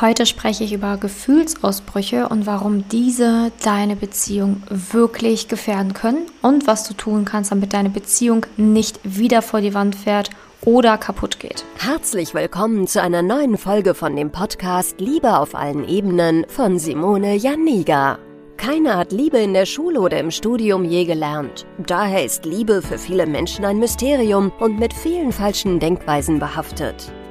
Heute 0.00 0.26
spreche 0.26 0.62
ich 0.62 0.72
über 0.72 0.96
Gefühlsausbrüche 0.96 2.28
und 2.28 2.46
warum 2.46 2.88
diese 2.88 3.50
deine 3.64 3.96
Beziehung 3.96 4.62
wirklich 4.70 5.48
gefährden 5.48 5.92
können 5.92 6.26
und 6.40 6.68
was 6.68 6.86
du 6.86 6.94
tun 6.94 7.24
kannst, 7.24 7.50
damit 7.50 7.72
deine 7.72 7.90
Beziehung 7.90 8.46
nicht 8.56 9.00
wieder 9.02 9.42
vor 9.42 9.60
die 9.60 9.74
Wand 9.74 9.96
fährt 9.96 10.30
oder 10.64 10.98
kaputt 10.98 11.40
geht. 11.40 11.64
Herzlich 11.78 12.32
willkommen 12.32 12.86
zu 12.86 13.02
einer 13.02 13.22
neuen 13.22 13.58
Folge 13.58 13.94
von 13.94 14.14
dem 14.14 14.30
Podcast 14.30 15.00
Liebe 15.00 15.36
auf 15.36 15.56
allen 15.56 15.88
Ebenen 15.88 16.46
von 16.48 16.78
Simone 16.78 17.34
Janiga. 17.34 18.20
Keiner 18.56 18.98
hat 18.98 19.10
Liebe 19.10 19.38
in 19.38 19.52
der 19.52 19.66
Schule 19.66 20.00
oder 20.00 20.20
im 20.20 20.30
Studium 20.30 20.84
je 20.84 21.06
gelernt. 21.06 21.66
Daher 21.84 22.24
ist 22.24 22.44
Liebe 22.44 22.82
für 22.82 22.98
viele 22.98 23.26
Menschen 23.26 23.64
ein 23.64 23.80
Mysterium 23.80 24.52
und 24.60 24.78
mit 24.78 24.94
vielen 24.94 25.32
falschen 25.32 25.80
Denkweisen 25.80 26.38
behaftet. 26.38 27.12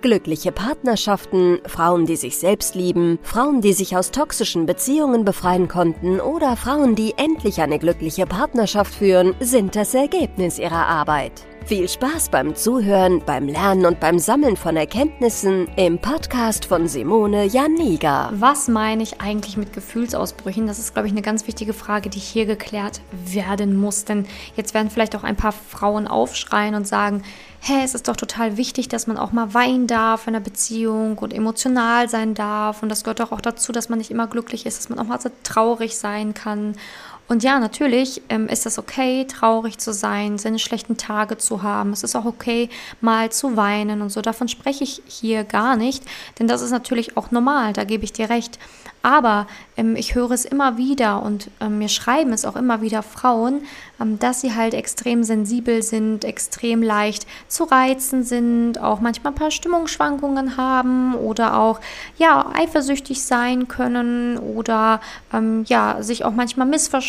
Glückliche 0.00 0.52
Partnerschaften, 0.52 1.58
Frauen, 1.66 2.06
die 2.06 2.14
sich 2.14 2.38
selbst 2.38 2.76
lieben, 2.76 3.18
Frauen, 3.22 3.60
die 3.60 3.72
sich 3.72 3.96
aus 3.96 4.12
toxischen 4.12 4.64
Beziehungen 4.64 5.24
befreien 5.24 5.66
konnten 5.66 6.20
oder 6.20 6.54
Frauen, 6.54 6.94
die 6.94 7.14
endlich 7.16 7.60
eine 7.60 7.80
glückliche 7.80 8.24
Partnerschaft 8.24 8.94
führen, 8.94 9.34
sind 9.40 9.74
das 9.74 9.94
Ergebnis 9.94 10.60
ihrer 10.60 10.86
Arbeit. 10.86 11.32
Viel 11.66 11.86
Spaß 11.86 12.30
beim 12.30 12.54
Zuhören, 12.54 13.22
beim 13.26 13.46
Lernen 13.46 13.84
und 13.84 14.00
beim 14.00 14.18
Sammeln 14.18 14.56
von 14.56 14.76
Erkenntnissen 14.76 15.68
im 15.76 15.98
Podcast 15.98 16.64
von 16.64 16.88
Simone 16.88 17.44
Janiga. 17.44 18.30
Was 18.32 18.68
meine 18.68 19.02
ich 19.02 19.20
eigentlich 19.20 19.58
mit 19.58 19.74
Gefühlsausbrüchen? 19.74 20.66
Das 20.66 20.78
ist, 20.78 20.94
glaube 20.94 21.08
ich, 21.08 21.12
eine 21.12 21.20
ganz 21.20 21.46
wichtige 21.46 21.74
Frage, 21.74 22.08
die 22.08 22.20
hier 22.20 22.46
geklärt 22.46 23.02
werden 23.26 23.76
muss. 23.76 24.06
Denn 24.06 24.26
jetzt 24.56 24.72
werden 24.72 24.88
vielleicht 24.88 25.14
auch 25.14 25.24
ein 25.24 25.36
paar 25.36 25.52
Frauen 25.52 26.06
aufschreien 26.06 26.74
und 26.74 26.88
sagen, 26.88 27.22
hä, 27.60 27.82
es 27.84 27.94
ist 27.94 28.08
doch 28.08 28.16
total 28.16 28.56
wichtig, 28.56 28.88
dass 28.88 29.06
man 29.06 29.16
auch 29.16 29.32
mal 29.32 29.54
weinen 29.54 29.86
darf 29.86 30.26
in 30.26 30.34
einer 30.34 30.44
Beziehung 30.44 31.18
und 31.18 31.32
emotional 31.32 32.08
sein 32.08 32.34
darf. 32.34 32.82
Und 32.82 32.88
das 32.88 33.04
gehört 33.04 33.20
doch 33.20 33.32
auch 33.32 33.40
dazu, 33.40 33.72
dass 33.72 33.88
man 33.88 33.98
nicht 33.98 34.10
immer 34.10 34.26
glücklich 34.26 34.66
ist, 34.66 34.78
dass 34.78 34.88
man 34.88 34.98
auch 34.98 35.04
mal 35.04 35.20
so 35.20 35.30
traurig 35.42 35.98
sein 35.98 36.34
kann. 36.34 36.76
Und 37.28 37.42
ja, 37.42 37.58
natürlich 37.58 38.22
ähm, 38.30 38.48
ist 38.48 38.64
es 38.64 38.78
okay, 38.78 39.26
traurig 39.26 39.76
zu 39.76 39.92
sein, 39.92 40.38
seine 40.38 40.58
schlechten 40.58 40.96
Tage 40.96 41.36
zu 41.36 41.62
haben. 41.62 41.92
Es 41.92 42.02
ist 42.02 42.16
auch 42.16 42.24
okay, 42.24 42.70
mal 43.02 43.30
zu 43.30 43.56
weinen 43.56 44.00
und 44.00 44.08
so. 44.08 44.22
Davon 44.22 44.48
spreche 44.48 44.82
ich 44.82 45.02
hier 45.06 45.44
gar 45.44 45.76
nicht, 45.76 46.02
denn 46.38 46.48
das 46.48 46.62
ist 46.62 46.70
natürlich 46.70 47.18
auch 47.18 47.30
normal, 47.30 47.74
da 47.74 47.84
gebe 47.84 48.04
ich 48.04 48.14
dir 48.14 48.30
recht. 48.30 48.58
Aber 49.02 49.46
ähm, 49.76 49.94
ich 49.94 50.14
höre 50.14 50.32
es 50.32 50.44
immer 50.44 50.76
wieder 50.76 51.22
und 51.22 51.50
ähm, 51.60 51.78
mir 51.78 51.88
schreiben 51.88 52.32
es 52.32 52.44
auch 52.44 52.56
immer 52.56 52.82
wieder 52.82 53.02
Frauen, 53.02 53.62
ähm, 54.00 54.18
dass 54.18 54.40
sie 54.40 54.54
halt 54.54 54.74
extrem 54.74 55.22
sensibel 55.22 55.82
sind, 55.82 56.24
extrem 56.24 56.82
leicht 56.82 57.26
zu 57.46 57.64
reizen 57.64 58.24
sind, 58.24 58.80
auch 58.80 59.00
manchmal 59.00 59.32
ein 59.32 59.36
paar 59.36 59.52
Stimmungsschwankungen 59.52 60.56
haben 60.56 61.14
oder 61.14 61.58
auch 61.60 61.80
ja 62.18 62.50
eifersüchtig 62.52 63.22
sein 63.22 63.68
können 63.68 64.36
oder 64.36 65.00
ähm, 65.32 65.64
ja 65.68 66.02
sich 66.02 66.24
auch 66.24 66.32
manchmal 66.32 66.66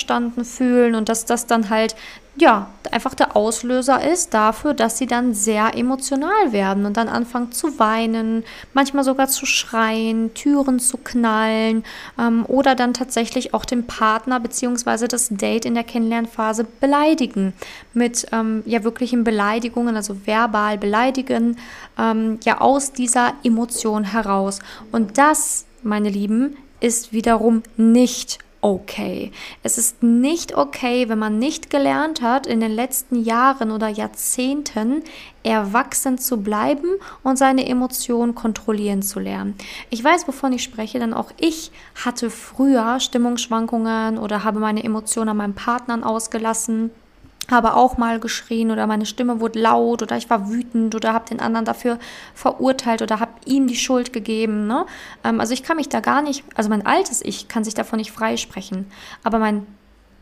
missverstanden 0.10 0.46
fühlen 0.46 0.96
und 0.96 1.10
dass 1.10 1.26
das 1.26 1.46
dann 1.46 1.70
halt 1.70 1.96
ja, 2.36 2.70
einfach 2.90 3.16
der 3.16 3.36
Auslöser 3.36 4.02
ist 4.10 4.34
dafür, 4.34 4.74
dass 4.74 4.98
sie 4.98 5.08
dann 5.08 5.34
sehr 5.34 5.76
emotional 5.76 6.54
werden 6.54 6.86
und 6.86 6.96
dann 6.96 7.10
anfangen 7.10 7.52
zu 7.52 7.80
weinen, 7.80 8.46
manchmal 8.74 9.04
sogar 9.04 9.28
zu 9.28 9.46
schreien, 9.46 10.34
Türen 10.36 10.80
zu 10.80 10.96
knallen 10.96 11.84
ähm, 12.18 12.46
oder 12.48 12.76
dann 12.76 12.94
tatsächlich 12.94 13.54
auch 13.54 13.66
den 13.66 13.88
Partner 13.88 14.40
bzw. 14.40 15.08
das 15.10 15.28
Date 15.32 15.66
in 15.66 15.74
der 15.74 15.84
Kennenlernphase 15.84 16.66
beleidigen 16.80 17.52
mit 17.94 18.28
ähm, 18.32 18.64
ja 18.66 18.86
wirklichen 18.86 19.26
Beleidigungen, 19.26 19.98
also 19.98 20.26
verbal 20.26 20.78
beleidigen, 20.78 21.58
ähm, 21.98 22.40
ja 22.46 22.62
aus 22.62 22.94
dieser 22.94 23.34
Emotion 23.44 24.06
heraus. 24.06 24.60
Und 24.94 25.18
das, 25.18 25.66
meine 25.84 26.10
Lieben, 26.10 26.56
ist 26.80 27.12
wiederum 27.12 27.64
nicht 27.76 28.40
okay. 28.62 29.32
Es 29.64 29.78
ist 29.78 30.04
nicht 30.04 30.56
okay, 30.58 31.10
wenn 31.10 31.20
man 31.20 31.40
nicht 31.40 31.70
gelernt 31.70 32.22
hat, 32.22 32.48
in 32.48 32.60
den 32.60 32.72
letzten 32.72 33.24
Jahren 33.24 33.72
oder 33.72 33.88
Jahrzehnten 33.88 35.04
erwachsen 35.44 36.18
zu 36.18 36.38
bleiben 36.38 36.88
und 37.24 37.38
seine 37.38 37.68
Emotionen 37.68 38.36
kontrollieren 38.36 39.02
zu 39.02 39.20
lernen. 39.20 39.56
Ich 39.90 40.04
weiß, 40.04 40.28
wovon 40.28 40.54
ich 40.54 40.64
spreche, 40.64 41.00
denn 41.00 41.14
auch 41.14 41.32
ich 41.40 41.72
hatte 42.04 42.30
früher 42.30 43.00
Stimmungsschwankungen 43.00 44.18
oder 44.18 44.44
habe 44.44 44.60
meine 44.60 44.84
Emotionen 44.84 45.30
an 45.30 45.38
meinen 45.38 45.56
Partnern 45.56 46.04
ausgelassen 46.04 46.92
habe 47.52 47.74
auch 47.76 47.98
mal 47.98 48.20
geschrien 48.20 48.72
oder 48.72 48.88
meine 48.88 49.06
Stimme 49.06 49.40
wurde 49.40 49.60
laut 49.60 50.02
oder 50.02 50.18
ich 50.18 50.30
war 50.30 50.50
wütend 50.50 50.96
oder 50.96 51.14
habe 51.14 51.30
den 51.30 51.40
anderen 51.40 51.66
dafür 51.66 52.00
verurteilt 52.34 53.02
oder 53.02 53.20
habe 53.20 53.32
ihm 53.46 53.68
die 53.68 53.76
Schuld 53.76 54.14
gegeben. 54.14 54.68
Ne? 54.68 54.86
Ähm, 55.24 55.40
also 55.40 55.54
ich 55.54 55.64
kann 55.64 55.78
mich 55.78 55.90
da 55.90 56.00
gar 56.00 56.22
nicht, 56.22 56.44
also 56.56 56.70
mein 56.70 56.86
altes 56.86 57.22
Ich 57.24 57.48
kann 57.48 57.64
sich 57.64 57.74
davon 57.74 57.98
nicht 57.98 58.12
freisprechen, 58.12 58.86
aber 59.24 59.40
mein 59.40 59.66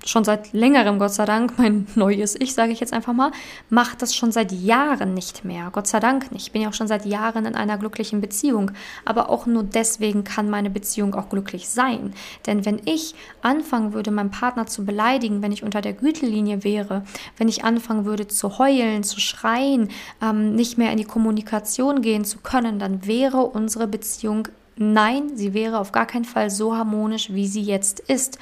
schon 0.06 0.24
seit 0.24 0.54
längerem, 0.54 1.00
Gott 1.00 1.14
sei 1.14 1.26
Dank, 1.26 1.58
mein 1.58 1.88
neues 1.96 2.36
Ich, 2.40 2.54
sage 2.54 2.72
ich 2.72 2.80
jetzt 2.80 2.94
einfach 2.94 3.14
mal, 3.14 3.32
macht 3.70 4.02
das 4.02 4.16
schon 4.16 4.32
seit 4.32 4.52
Jahren 4.52 5.14
nicht 5.14 5.46
mehr. 5.46 5.70
Gott 5.72 5.88
sei 5.88 6.00
Dank 6.00 6.32
nicht. 6.32 6.48
Ich 6.48 6.52
bin 6.52 6.62
ja 6.62 6.70
auch 6.70 6.74
schon 6.74 6.88
seit 6.88 7.06
Jahren 7.06 7.46
in 7.46 7.56
einer 7.56 7.78
glücklichen 7.78 8.22
Beziehung. 8.22 8.72
Aber 9.06 9.30
auch 9.30 9.46
nur 9.46 9.64
deswegen 9.64 10.24
kann 10.24 10.50
meine 10.50 10.70
Beziehung 10.70 11.16
auch 11.16 11.30
glücklich 11.30 11.70
sein. 11.70 12.14
Denn 12.46 12.66
wenn 12.66 12.82
ich 12.86 13.16
anfangen 13.42 13.94
würde, 13.94 14.12
meinen 14.12 14.32
Partner 14.32 14.68
zu 14.68 14.86
beleidigen, 14.86 15.42
wenn 15.42 15.52
ich 15.52 15.64
unter 15.64 15.82
der 15.82 15.94
Gütelinie 15.94 16.64
wäre, 16.64 17.04
wenn 17.38 17.48
ich 17.48 17.64
anfangen 17.64 18.06
würde 18.06 18.28
zu 18.28 18.58
heulen, 18.60 19.04
zu 19.04 19.20
schreien, 19.20 19.90
ähm, 20.22 20.56
nicht 20.56 20.78
mehr 20.78 20.92
in 20.92 20.98
die 20.98 21.04
Kommunikation 21.04 22.02
gehen 22.02 22.26
zu 22.26 22.40
können, 22.40 22.80
dann 22.80 23.06
wäre 23.06 23.38
unsere 23.38 23.88
Beziehung 23.88 24.48
Nein, 24.80 25.36
sie 25.36 25.56
wäre 25.56 25.80
auf 25.80 25.92
gar 25.92 26.06
keinen 26.06 26.24
Fall 26.24 26.52
so 26.52 26.76
harmonisch, 26.76 27.34
wie 27.34 27.48
sie 27.48 27.64
jetzt 27.64 28.00
ist. 28.00 28.38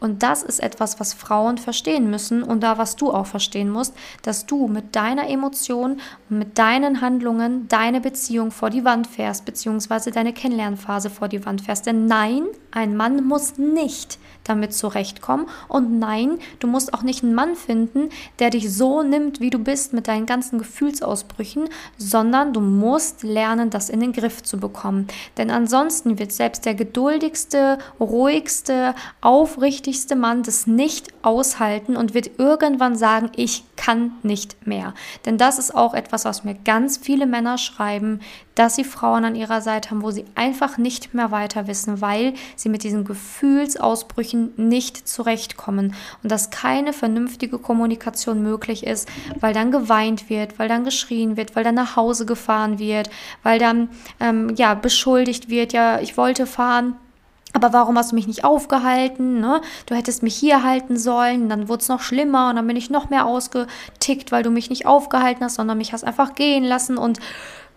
Und 0.00 0.22
das 0.22 0.42
ist 0.42 0.60
etwas, 0.60 0.98
was 0.98 1.12
Frauen 1.12 1.58
verstehen 1.58 2.10
müssen 2.10 2.42
und 2.42 2.62
da, 2.62 2.78
was 2.78 2.96
du 2.96 3.12
auch 3.12 3.26
verstehen 3.26 3.68
musst, 3.68 3.94
dass 4.22 4.46
du 4.46 4.66
mit 4.66 4.96
deiner 4.96 5.28
Emotion 5.28 6.00
mit 6.30 6.58
deinen 6.58 7.00
Handlungen 7.02 7.68
deine 7.68 8.00
Beziehung 8.00 8.50
vor 8.50 8.70
die 8.70 8.84
Wand 8.84 9.06
fährst, 9.06 9.44
beziehungsweise 9.44 10.10
deine 10.10 10.32
Kennenlernphase 10.32 11.10
vor 11.10 11.28
die 11.28 11.44
Wand 11.44 11.60
fährst. 11.60 11.86
Denn 11.86 12.06
nein, 12.06 12.44
ein 12.70 12.96
Mann 12.96 13.24
muss 13.24 13.58
nicht 13.58 14.18
damit 14.44 14.74
zurechtkommen. 14.74 15.46
Und 15.68 15.98
nein, 15.98 16.38
du 16.58 16.66
musst 16.66 16.94
auch 16.94 17.02
nicht 17.02 17.22
einen 17.22 17.34
Mann 17.34 17.54
finden, 17.54 18.08
der 18.38 18.50
dich 18.50 18.74
so 18.74 19.02
nimmt, 19.02 19.40
wie 19.40 19.50
du 19.50 19.58
bist, 19.58 19.92
mit 19.92 20.08
deinen 20.08 20.26
ganzen 20.26 20.58
Gefühlsausbrüchen, 20.58 21.68
sondern 21.98 22.52
du 22.52 22.60
musst 22.60 23.22
lernen, 23.22 23.70
das 23.70 23.88
in 23.88 24.00
den 24.00 24.12
Griff 24.12 24.42
zu 24.42 24.58
bekommen. 24.58 25.06
Denn 25.36 25.50
ansonsten 25.50 26.18
wird 26.18 26.32
selbst 26.32 26.64
der 26.64 26.74
geduldigste, 26.74 27.78
ruhigste, 27.98 28.94
aufrichtigste, 29.20 30.16
Mann 30.16 30.42
das 30.42 30.66
nicht 30.66 31.08
aushalten 31.22 31.96
und 31.96 32.14
wird 32.14 32.38
irgendwann 32.38 32.96
sagen, 32.96 33.30
ich 33.36 33.64
kann 33.76 34.12
nicht 34.22 34.66
mehr. 34.66 34.94
Denn 35.24 35.38
das 35.38 35.58
ist 35.58 35.74
auch 35.74 35.94
etwas, 35.94 36.24
was 36.24 36.44
mir 36.44 36.54
ganz 36.54 36.96
viele 36.96 37.26
Männer 37.26 37.58
schreiben, 37.58 38.20
dass 38.60 38.74
sie 38.74 38.84
Frauen 38.84 39.24
an 39.24 39.36
ihrer 39.36 39.62
Seite 39.62 39.88
haben, 39.88 40.02
wo 40.02 40.10
sie 40.10 40.26
einfach 40.34 40.76
nicht 40.76 41.14
mehr 41.14 41.30
weiter 41.30 41.66
wissen, 41.66 42.02
weil 42.02 42.34
sie 42.56 42.68
mit 42.68 42.82
diesen 42.82 43.06
Gefühlsausbrüchen 43.06 44.52
nicht 44.58 45.08
zurechtkommen 45.08 45.94
und 46.22 46.30
dass 46.30 46.50
keine 46.50 46.92
vernünftige 46.92 47.56
Kommunikation 47.56 48.42
möglich 48.42 48.86
ist, 48.86 49.08
weil 49.40 49.54
dann 49.54 49.70
geweint 49.70 50.28
wird, 50.28 50.58
weil 50.58 50.68
dann 50.68 50.84
geschrien 50.84 51.38
wird, 51.38 51.56
weil 51.56 51.64
dann 51.64 51.74
nach 51.74 51.96
Hause 51.96 52.26
gefahren 52.26 52.78
wird, 52.78 53.08
weil 53.42 53.58
dann 53.58 53.88
ähm, 54.20 54.54
ja 54.56 54.74
beschuldigt 54.74 55.48
wird, 55.48 55.72
ja, 55.72 55.98
ich 55.98 56.18
wollte 56.18 56.44
fahren 56.44 56.96
aber 57.52 57.72
warum 57.72 57.98
hast 57.98 58.12
du 58.12 58.14
mich 58.14 58.28
nicht 58.28 58.44
aufgehalten? 58.44 59.40
Ne? 59.40 59.60
Du 59.86 59.96
hättest 59.96 60.22
mich 60.22 60.36
hier 60.36 60.62
halten 60.62 60.96
sollen, 60.96 61.48
dann 61.48 61.68
wurde 61.68 61.82
es 61.82 61.88
noch 61.88 62.00
schlimmer 62.00 62.50
und 62.50 62.56
dann 62.56 62.66
bin 62.66 62.76
ich 62.76 62.90
noch 62.90 63.10
mehr 63.10 63.26
ausgetickt, 63.26 64.30
weil 64.30 64.44
du 64.44 64.50
mich 64.50 64.70
nicht 64.70 64.86
aufgehalten 64.86 65.44
hast, 65.44 65.56
sondern 65.56 65.78
mich 65.78 65.92
hast 65.92 66.04
einfach 66.04 66.36
gehen 66.36 66.62
lassen 66.62 66.96
und 66.96 67.18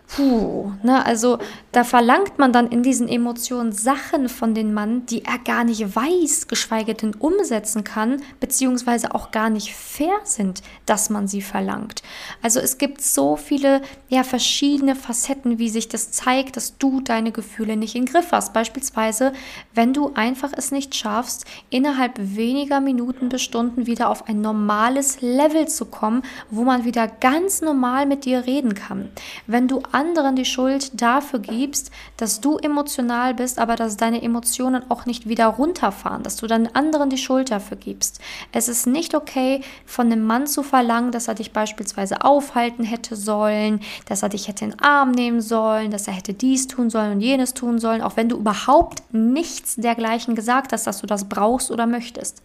Puh, 0.06 0.70
ne, 0.82 1.04
also 1.04 1.38
da 1.72 1.82
verlangt 1.82 2.38
man 2.38 2.52
dann 2.52 2.68
in 2.68 2.82
diesen 2.82 3.08
Emotionen 3.08 3.72
Sachen 3.72 4.28
von 4.28 4.54
dem 4.54 4.72
Mann, 4.74 5.06
die 5.06 5.24
er 5.24 5.38
gar 5.38 5.64
nicht 5.64 5.96
weiß, 5.96 6.46
geschweige 6.46 6.94
denn 6.94 7.14
umsetzen 7.14 7.84
kann, 7.84 8.22
beziehungsweise 8.38 9.14
auch 9.14 9.30
gar 9.30 9.50
nicht 9.50 9.74
fair 9.74 10.14
sind, 10.22 10.62
dass 10.86 11.10
man 11.10 11.26
sie 11.26 11.40
verlangt. 11.40 12.02
Also 12.42 12.60
es 12.60 12.78
gibt 12.78 13.00
so 13.00 13.36
viele, 13.36 13.80
ja, 14.08 14.22
verschiedene 14.24 14.94
Facetten, 14.94 15.58
wie 15.58 15.70
sich 15.70 15.88
das 15.88 16.12
zeigt, 16.12 16.58
dass 16.58 16.76
du 16.78 17.00
deine 17.00 17.32
Gefühle 17.32 17.76
nicht 17.76 17.96
in 17.96 18.04
Griff 18.04 18.30
hast. 18.30 18.52
Beispielsweise, 18.52 19.32
wenn 19.74 19.94
du 19.94 20.12
einfach 20.14 20.52
es 20.54 20.70
nicht 20.70 20.94
schaffst, 20.94 21.44
innerhalb 21.70 22.12
weniger 22.18 22.80
Minuten 22.80 23.30
bis 23.30 23.42
Stunden 23.42 23.86
wieder 23.86 24.10
auf 24.10 24.28
ein 24.28 24.42
normales 24.42 25.22
Level 25.22 25.66
zu 25.66 25.86
kommen, 25.86 26.22
wo 26.50 26.62
man 26.62 26.84
wieder 26.84 27.08
ganz 27.08 27.62
normal 27.62 28.06
mit 28.06 28.26
dir 28.26 28.46
reden 28.46 28.74
kann. 28.74 29.08
Wenn 29.46 29.66
du 29.66 29.82
anderen 29.94 30.36
die 30.36 30.44
Schuld 30.44 31.00
dafür 31.00 31.38
gibst, 31.38 31.90
dass 32.16 32.40
du 32.40 32.58
emotional 32.58 33.34
bist, 33.34 33.58
aber 33.58 33.76
dass 33.76 33.96
deine 33.96 34.22
Emotionen 34.22 34.90
auch 34.90 35.06
nicht 35.06 35.28
wieder 35.28 35.46
runterfahren, 35.46 36.22
dass 36.22 36.36
du 36.36 36.46
dann 36.46 36.66
anderen 36.68 37.10
die 37.10 37.18
Schuld 37.18 37.50
dafür 37.50 37.76
gibst. 37.76 38.20
Es 38.52 38.68
ist 38.68 38.86
nicht 38.86 39.14
okay, 39.14 39.62
von 39.86 40.06
einem 40.06 40.24
Mann 40.24 40.46
zu 40.46 40.62
verlangen, 40.62 41.12
dass 41.12 41.28
er 41.28 41.34
dich 41.34 41.52
beispielsweise 41.52 42.22
aufhalten 42.22 42.84
hätte 42.84 43.16
sollen, 43.16 43.80
dass 44.06 44.22
er 44.22 44.28
dich 44.28 44.48
hätte 44.48 44.64
in 44.64 44.70
den 44.72 44.80
Arm 44.80 45.12
nehmen 45.12 45.40
sollen, 45.40 45.90
dass 45.90 46.08
er 46.08 46.14
hätte 46.14 46.34
dies 46.34 46.66
tun 46.66 46.90
sollen 46.90 47.12
und 47.12 47.20
jenes 47.20 47.54
tun 47.54 47.78
sollen, 47.78 48.02
auch 48.02 48.16
wenn 48.16 48.28
du 48.28 48.36
überhaupt 48.36 49.02
nichts 49.12 49.76
dergleichen 49.76 50.34
gesagt 50.34 50.72
hast, 50.72 50.86
dass 50.86 51.00
du 51.00 51.06
das 51.06 51.28
brauchst 51.28 51.70
oder 51.70 51.86
möchtest. 51.86 52.42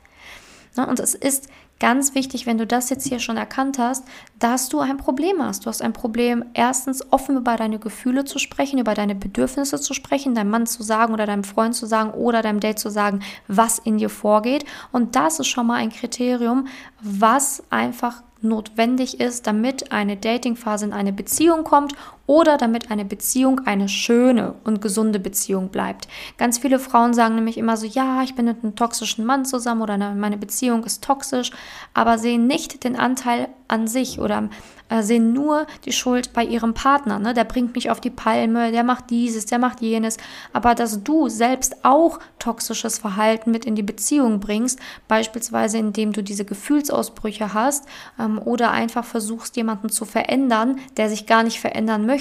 Ne, 0.78 0.86
und 0.86 1.00
es 1.00 1.16
ist 1.16 1.50
ganz 1.80 2.16
wichtig, 2.16 2.46
wenn 2.46 2.58
du 2.58 2.68
das 2.68 2.90
jetzt 2.90 3.08
hier 3.08 3.20
schon 3.20 3.38
erkannt 3.38 3.80
hast, 3.80 4.06
dass 4.38 4.70
du 4.70 4.80
ein 4.80 4.98
Problem 4.98 5.42
hast. 5.42 5.66
Du 5.66 5.70
hast 5.70 5.82
ein 5.82 5.94
Problem, 5.94 6.46
erstens 6.54 7.12
offen 7.12 7.38
über 7.38 7.56
deine 7.56 7.80
Gefühle 7.80 8.26
zu 8.26 8.40
sprechen, 8.40 8.80
über 8.80 8.94
deine 8.94 9.16
Bedürfnisse 9.16 9.80
zu 9.80 9.94
sprechen, 9.94 10.36
deinem 10.36 10.52
Mann 10.52 10.68
zu 10.68 10.84
sagen 10.84 11.14
oder 11.14 11.26
deinem 11.26 11.44
Freund 11.44 11.76
zu 11.76 11.86
sagen 11.86 12.12
oder 12.12 12.42
deinem 12.42 12.60
Date 12.60 12.80
zu 12.80 12.90
sagen, 12.90 13.22
was 13.48 13.80
in 13.80 13.98
dir 13.98 14.10
vorgeht. 14.10 14.66
Und 14.92 15.16
das 15.16 15.40
ist 15.40 15.48
schon 15.48 15.68
mal 15.68 15.76
ein 15.76 15.92
Kriterium, 15.92 16.68
was 17.02 17.64
einfach 17.70 18.24
notwendig 18.42 19.20
ist, 19.20 19.48
damit 19.48 19.92
eine 19.92 20.16
Datingphase 20.16 20.86
in 20.86 20.94
eine 20.94 21.12
Beziehung 21.12 21.64
kommt 21.64 21.94
oder 22.30 22.58
damit 22.58 22.92
eine 22.92 23.06
Beziehung 23.06 23.62
eine 23.66 23.90
schöne 23.90 24.54
und 24.64 24.84
gesunde 24.84 25.20
Beziehung 25.20 25.70
bleibt. 25.70 26.08
Ganz 26.38 26.60
viele 26.60 26.78
Frauen 26.78 27.16
sagen 27.16 27.34
nämlich 27.34 27.58
immer 27.58 27.76
so, 27.76 27.88
ja, 27.88 28.22
ich 28.22 28.36
bin 28.36 28.46
mit 28.46 28.64
einem 28.64 28.76
toxischen 28.76 29.26
Mann 29.26 29.46
zusammen 29.46 29.82
oder 29.82 29.98
meine 29.98 30.38
Beziehung 30.38 30.84
ist 30.84 31.04
toxisch, 31.04 31.50
aber 31.96 32.20
sehen 32.20 32.46
nicht 32.46 32.84
den 32.84 32.96
Anteil 32.96 33.48
an 33.68 33.88
sich 33.88 34.20
oder 34.20 34.50
äh, 34.90 35.04
sehen 35.04 35.34
nur 35.34 35.68
die 35.86 35.92
Schuld 35.92 36.34
bei 36.34 36.44
ihrem 36.44 36.74
Partner. 36.74 37.20
Ne? 37.20 37.34
Der 37.34 37.44
bringt 37.44 37.76
mich 37.76 37.90
auf 37.90 38.02
die 38.02 38.10
Palme, 38.10 38.72
der 38.72 38.84
macht 38.84 39.10
dieses, 39.10 39.46
der 39.46 39.60
macht 39.60 39.82
jenes. 39.82 40.18
Aber 40.52 40.76
dass 40.76 41.04
du 41.04 41.30
selbst 41.30 41.86
auch 41.86 42.20
toxisches 42.40 42.98
Verhalten 42.98 43.52
mit 43.52 43.66
in 43.66 43.76
die 43.76 43.84
Beziehung 43.84 44.40
bringst, 44.40 44.80
beispielsweise 45.08 45.78
indem 45.78 46.12
du 46.12 46.24
diese 46.24 46.46
Gefühlsausbrüche 46.46 47.54
hast 47.54 47.86
ähm, 48.20 48.40
oder 48.40 48.72
einfach 48.72 49.06
versuchst, 49.06 49.56
jemanden 49.56 49.90
zu 49.90 50.06
verändern, 50.06 50.80
der 50.98 51.10
sich 51.10 51.28
gar 51.28 51.44
nicht 51.44 51.60
verändern 51.60 52.06
möchte, 52.06 52.19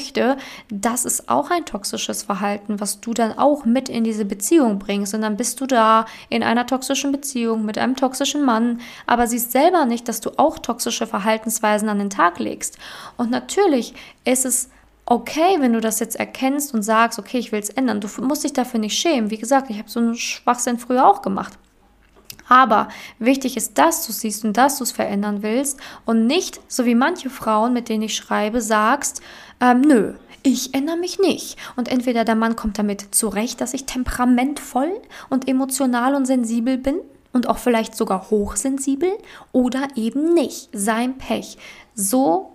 das 0.69 1.05
ist 1.05 1.29
auch 1.29 1.51
ein 1.51 1.65
toxisches 1.65 2.25
Verhalten, 2.25 2.81
was 2.81 3.01
du 3.01 3.15
dann 3.15 3.39
auch 3.39 3.65
mit 3.65 3.89
in 3.89 4.05
diese 4.05 4.25
Beziehung 4.25 4.79
bringst. 4.79 5.15
Und 5.15 5.23
dann 5.23 5.37
bist 5.37 5.61
du 5.61 5.67
da 5.67 6.07
in 6.29 6.43
einer 6.43 6.67
toxischen 6.67 7.13
Beziehung 7.13 7.65
mit 7.65 7.79
einem 7.79 7.97
toxischen 7.97 8.45
Mann, 8.45 8.81
aber 9.07 9.27
siehst 9.27 9.53
selber 9.53 9.85
nicht, 9.85 10.09
dass 10.09 10.21
du 10.21 10.31
auch 10.37 10.59
toxische 10.59 11.07
Verhaltensweisen 11.07 11.89
an 11.89 11.99
den 11.99 12.11
Tag 12.11 12.39
legst 12.39 12.49
legst. 12.49 12.79
Und 13.17 13.31
natürlich 13.31 13.95
ist 14.25 14.45
es 14.45 14.69
okay, 15.07 15.57
wenn 15.61 15.73
du 15.73 15.81
das 15.81 16.01
jetzt 16.01 16.17
erkennst 16.17 16.75
und 16.75 16.83
sagst, 16.83 17.19
okay, 17.19 17.39
ich 17.39 17.53
will 17.53 17.61
es 17.61 17.71
ändern. 17.71 18.01
Du 18.01 18.09
musst 18.23 18.45
dich 18.45 18.53
dafür 18.53 18.81
nicht 18.81 18.99
schämen. 18.99 19.31
Wie 19.31 19.39
gesagt, 19.39 19.71
ich 19.71 19.79
habe 19.79 19.89
so 19.89 20.01
einen 20.01 20.17
Schwachsinn 20.17 20.79
früher 20.79 21.07
auch 21.07 21.23
gemacht. 21.23 21.59
Aber 22.51 22.89
wichtig 23.19 23.59
ist, 23.59 23.77
dass 23.77 24.07
du 24.07 24.13
siehst 24.13 24.45
und 24.45 24.57
dass 24.57 24.79
du 24.79 24.85
es 24.85 24.93
verändern 24.93 25.43
willst 25.43 25.79
und 26.07 26.27
nicht, 26.27 26.61
so 26.67 26.87
wie 26.87 26.95
manche 26.95 27.29
Frauen, 27.29 27.75
mit 27.75 27.91
denen 27.91 28.05
ich 28.05 28.15
schreibe, 28.15 28.63
sagst, 28.63 29.21
ähm, 29.61 29.81
nö, 29.81 30.15
ich 30.43 30.75
ändere 30.75 30.97
mich 30.97 31.19
nicht. 31.19 31.57
Und 31.77 31.89
entweder 31.89 32.25
der 32.25 32.35
Mann 32.35 32.57
kommt 32.57 32.79
damit 32.79 33.15
zurecht, 33.15 33.61
dass 33.61 33.75
ich 33.75 33.87
temperamentvoll 33.87 34.93
und 35.29 35.49
emotional 35.49 36.15
und 36.15 36.27
sensibel 36.27 36.79
bin 36.79 37.01
und 37.33 37.49
auch 37.49 37.59
vielleicht 37.59 37.97
sogar 37.97 38.31
hochsensibel 38.31 39.11
oder 39.53 39.89
eben 39.95 40.35
nicht. 40.35 40.71
Sein 40.73 41.19
Pech. 41.19 41.59
So 41.95 42.55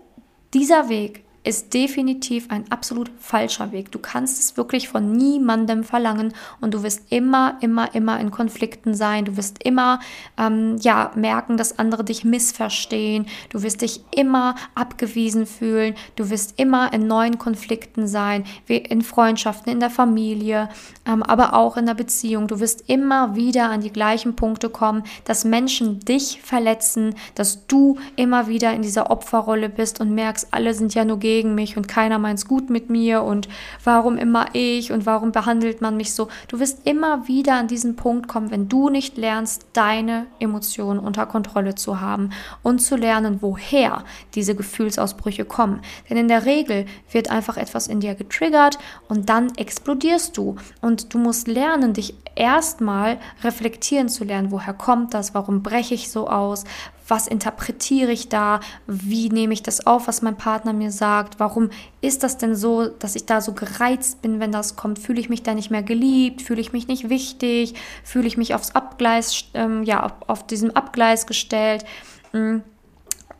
dieser 0.53 0.89
Weg 0.89 1.22
ist 1.43 1.73
definitiv 1.73 2.49
ein 2.49 2.71
absolut 2.71 3.11
falscher 3.19 3.71
Weg. 3.73 3.91
Du 3.91 3.99
kannst 3.99 4.39
es 4.39 4.55
wirklich 4.55 4.87
von 4.87 5.11
niemandem 5.11 5.83
verlangen 5.83 6.33
und 6.61 6.73
du 6.73 6.83
wirst 6.83 7.11
immer, 7.11 7.57
immer, 7.59 7.93
immer 7.93 8.19
in 8.19 8.31
Konflikten 8.31 8.93
sein. 8.93 9.25
Du 9.25 9.35
wirst 9.35 9.61
immer 9.63 9.99
ähm, 10.37 10.77
ja 10.79 11.11
merken, 11.15 11.57
dass 11.57 11.79
andere 11.79 12.05
dich 12.05 12.23
missverstehen. 12.23 13.25
Du 13.49 13.61
wirst 13.61 13.81
dich 13.81 14.01
immer 14.15 14.55
abgewiesen 14.73 15.45
fühlen. 15.45 15.95
Du 16.15 16.29
wirst 16.29 16.59
immer 16.59 16.93
in 16.93 17.07
neuen 17.07 17.37
Konflikten 17.37 18.07
sein, 18.07 18.45
wie 18.65 18.77
in 18.77 19.01
Freundschaften, 19.01 19.73
in 19.73 19.81
der 19.81 19.89
Familie, 19.89 20.69
ähm, 21.05 21.23
aber 21.23 21.55
auch 21.55 21.75
in 21.75 21.85
der 21.85 21.93
Beziehung. 21.93 22.47
Du 22.47 22.61
wirst 22.61 22.87
immer 22.87 23.35
wieder 23.35 23.69
an 23.69 23.81
die 23.81 23.91
gleichen 23.91 24.37
Punkte 24.37 24.69
kommen, 24.69 25.03
dass 25.25 25.43
Menschen 25.43 25.99
dich 25.99 26.39
verletzen, 26.41 27.15
dass 27.35 27.67
du 27.67 27.97
immer 28.15 28.47
wieder 28.47 28.73
in 28.73 28.81
dieser 28.81 29.11
Opferrolle 29.11 29.67
bist 29.67 29.99
und 29.99 30.15
merkst, 30.15 30.47
alle 30.51 30.73
sind 30.73 30.93
ja 30.93 31.03
nur 31.03 31.19
gegen 31.19 31.32
gegen 31.33 31.55
mich 31.55 31.77
und 31.77 31.87
keiner 31.87 32.19
meint 32.19 32.37
es 32.37 32.47
gut 32.47 32.69
mit 32.69 32.91
mir 32.91 33.23
und 33.23 33.49
warum 33.83 34.17
immer 34.19 34.53
ich 34.53 34.91
und 34.91 35.07
warum 35.07 35.31
behandelt 35.31 35.81
man 35.81 35.97
mich 35.97 36.13
so. 36.13 36.27
Du 36.47 36.59
wirst 36.59 36.85
immer 36.85 37.27
wieder 37.27 37.55
an 37.55 37.67
diesen 37.67 37.95
Punkt 37.95 38.27
kommen, 38.27 38.51
wenn 38.51 38.69
du 38.69 38.89
nicht 38.89 39.17
lernst, 39.17 39.65
deine 39.73 40.27
Emotionen 40.39 40.99
unter 40.99 41.25
Kontrolle 41.25 41.73
zu 41.73 41.99
haben 41.99 42.29
und 42.61 42.83
zu 42.83 42.95
lernen, 42.95 43.39
woher 43.41 44.03
diese 44.35 44.53
Gefühlsausbrüche 44.53 45.43
kommen. 45.43 45.81
Denn 46.07 46.17
in 46.17 46.27
der 46.27 46.45
Regel 46.45 46.85
wird 47.11 47.31
einfach 47.31 47.57
etwas 47.57 47.87
in 47.87 47.99
dir 47.99 48.13
getriggert 48.13 48.77
und 49.07 49.29
dann 49.29 49.55
explodierst 49.55 50.37
du. 50.37 50.57
Und 50.81 51.15
du 51.15 51.17
musst 51.17 51.47
lernen, 51.47 51.93
dich 51.93 52.13
erstmal 52.35 53.17
reflektieren 53.43 54.07
zu 54.07 54.23
lernen, 54.23 54.51
woher 54.51 54.75
kommt 54.75 55.15
das, 55.15 55.33
warum 55.33 55.63
breche 55.63 55.95
ich 55.95 56.11
so 56.11 56.29
aus, 56.29 56.63
was 57.07 57.27
interpretiere 57.27 58.11
ich 58.11 58.29
da, 58.29 58.59
wie 58.87 59.29
nehme 59.29 59.53
ich 59.53 59.63
das 59.63 59.85
auf, 59.85 60.07
was 60.07 60.21
mein 60.21 60.37
Partner 60.37 60.73
mir 60.73 60.91
sagt, 60.91 61.39
warum 61.39 61.69
ist 62.01 62.23
das 62.23 62.37
denn 62.37 62.55
so, 62.55 62.87
dass 62.87 63.15
ich 63.15 63.25
da 63.25 63.41
so 63.41 63.53
gereizt 63.53 64.21
bin, 64.21 64.39
wenn 64.39 64.51
das 64.51 64.75
kommt, 64.75 64.99
fühle 64.99 65.19
ich 65.19 65.29
mich 65.29 65.43
da 65.43 65.53
nicht 65.53 65.71
mehr 65.71 65.83
geliebt, 65.83 66.41
fühle 66.41 66.61
ich 66.61 66.73
mich 66.73 66.87
nicht 66.87 67.09
wichtig, 67.09 67.75
fühle 68.03 68.27
ich 68.27 68.37
mich 68.37 68.55
aufs 68.55 68.71
Abgleis, 68.71 69.45
ähm, 69.53 69.83
ja, 69.83 70.03
auf, 70.03 70.13
auf 70.27 70.47
diesem 70.47 70.71
Abgleis 70.71 71.27
gestellt. 71.27 71.85
Mhm. 72.31 72.63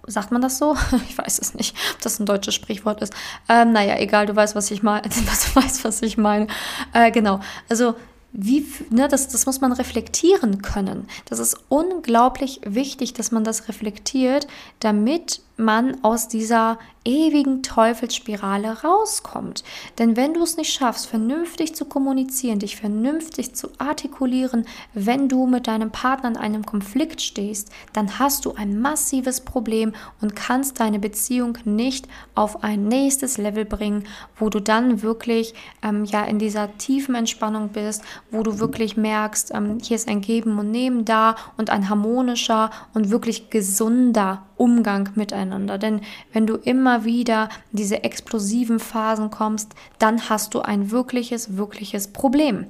Sagt 0.06 0.32
man 0.32 0.42
das 0.42 0.58
so? 0.58 0.76
Ich 1.08 1.18
weiß 1.18 1.40
es 1.40 1.54
nicht, 1.54 1.76
ob 1.94 2.02
das 2.02 2.20
ein 2.20 2.26
deutsches 2.26 2.56
Sprichwort 2.56 3.02
ist. 3.02 3.14
Ähm, 3.48 3.72
naja, 3.72 3.98
egal, 3.98 4.26
du 4.26 4.36
weißt, 4.36 4.56
was 4.56 4.70
ich 4.72 4.84
meine. 4.84 5.04
Du 5.10 5.62
weißt, 5.62 5.84
was 5.86 6.02
ich 6.02 6.18
meine. 6.18 6.48
Äh, 6.94 7.12
genau. 7.12 7.40
Also 7.70 7.96
wie, 8.34 8.66
ne, 8.90 9.08
das, 9.08 9.28
das 9.28 9.46
muss 9.46 9.62
man 9.62 9.72
reflektieren 9.72 10.64
können. 10.64 11.08
Das 11.26 11.38
ist 11.38 11.56
unglaublich 11.70 12.62
wichtig, 12.66 13.14
dass 13.14 13.32
man 13.32 13.44
das 13.44 13.68
reflektiert, 13.68 14.48
damit 14.80 15.42
man 15.58 16.04
aus 16.04 16.28
dieser 16.28 16.80
ewigen 17.06 17.64
Teufelsspirale 17.64 18.82
rauskommt. 18.84 19.64
Denn 20.00 20.16
wenn 20.16 20.34
du 20.34 20.44
es 20.44 20.58
nicht 20.58 20.74
schaffst, 20.74 21.06
vernünftig 21.06 21.76
zu 21.76 21.86
kommunizieren, 21.86 22.60
dich 22.60 22.78
vernünftig 22.78 23.54
zu 23.56 23.70
artikulieren, 23.78 24.66
wenn 24.94 25.28
du 25.28 25.46
mit 25.46 25.68
deinem 25.68 25.92
Partner 25.92 26.30
in 26.30 26.38
einem 26.38 26.66
Konflikt 26.66 27.22
stehst, 27.22 27.72
dann 27.92 28.20
hast 28.20 28.46
du 28.46 28.54
ein 28.54 28.80
massives 28.80 29.42
Problem 29.42 29.94
und 30.22 30.36
kannst 30.36 30.80
deine 30.80 31.00
Beziehung 31.00 31.58
nicht 31.66 32.08
auf 32.36 32.64
ein 32.64 32.88
nächstes 32.88 33.38
Level 33.38 33.66
bringen, 33.66 34.06
wo 34.38 34.50
du 34.50 34.62
dann 34.62 35.02
wirklich 35.02 35.54
ähm, 35.82 36.06
ja 36.06 36.24
in 36.24 36.40
dieser 36.40 36.78
tiefen 36.78 37.16
Entspannung 37.16 37.70
bist, 37.70 38.02
wo 38.32 38.44
du 38.44 38.60
wirklich 38.60 38.96
merkst, 38.96 39.54
ähm, 39.54 39.78
hier 39.82 39.96
ist 39.96 40.08
ein 40.08 40.22
Geben 40.22 40.58
und 40.58 40.72
Nehmen 40.72 41.04
da 41.04 41.36
und 41.58 41.70
ein 41.70 41.90
harmonischer 41.90 42.72
und 42.94 43.10
wirklich 43.10 43.50
gesunder 43.50 44.44
Umgang 44.64 45.10
miteinander. 45.16 45.78
Denn 45.78 46.00
wenn 46.32 46.48
du 46.48 46.56
immer 46.56 47.04
wieder 47.04 47.50
in 47.74 47.80
diese 47.80 48.06
explosiven 48.06 48.80
Phasen 48.80 49.30
kommst, 49.30 49.74
dann 50.00 50.30
hast 50.30 50.54
du 50.54 50.62
ein 50.62 50.90
wirkliches, 50.90 51.58
wirkliches 51.58 52.08
Problem. 52.08 52.68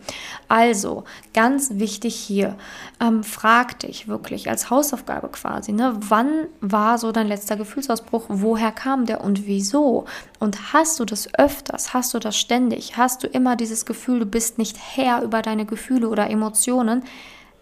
Also, 0.47 1.03
ganz 1.35 1.75
wichtig 1.75 2.15
hier, 2.15 2.57
ähm, 2.99 3.23
frag 3.23 3.77
dich 3.81 4.07
wirklich 4.07 4.49
als 4.49 4.71
Hausaufgabe 4.71 5.27
quasi, 5.27 5.71
ne, 5.71 5.95
wann 5.99 6.47
war 6.61 6.97
so 6.97 7.11
dein 7.11 7.27
letzter 7.27 7.57
Gefühlsausbruch, 7.57 8.23
woher 8.27 8.71
kam 8.71 9.05
der 9.05 9.23
und 9.23 9.45
wieso? 9.45 10.05
Und 10.39 10.73
hast 10.73 10.99
du 10.99 11.05
das 11.05 11.31
öfters, 11.35 11.93
hast 11.93 12.15
du 12.15 12.17
das 12.19 12.35
ständig, 12.35 12.97
hast 12.97 13.21
du 13.21 13.27
immer 13.27 13.55
dieses 13.55 13.85
Gefühl, 13.85 14.17
du 14.17 14.25
bist 14.25 14.57
nicht 14.57 14.79
Herr 14.79 15.21
über 15.21 15.43
deine 15.43 15.67
Gefühle 15.67 16.09
oder 16.09 16.27
Emotionen, 16.27 17.03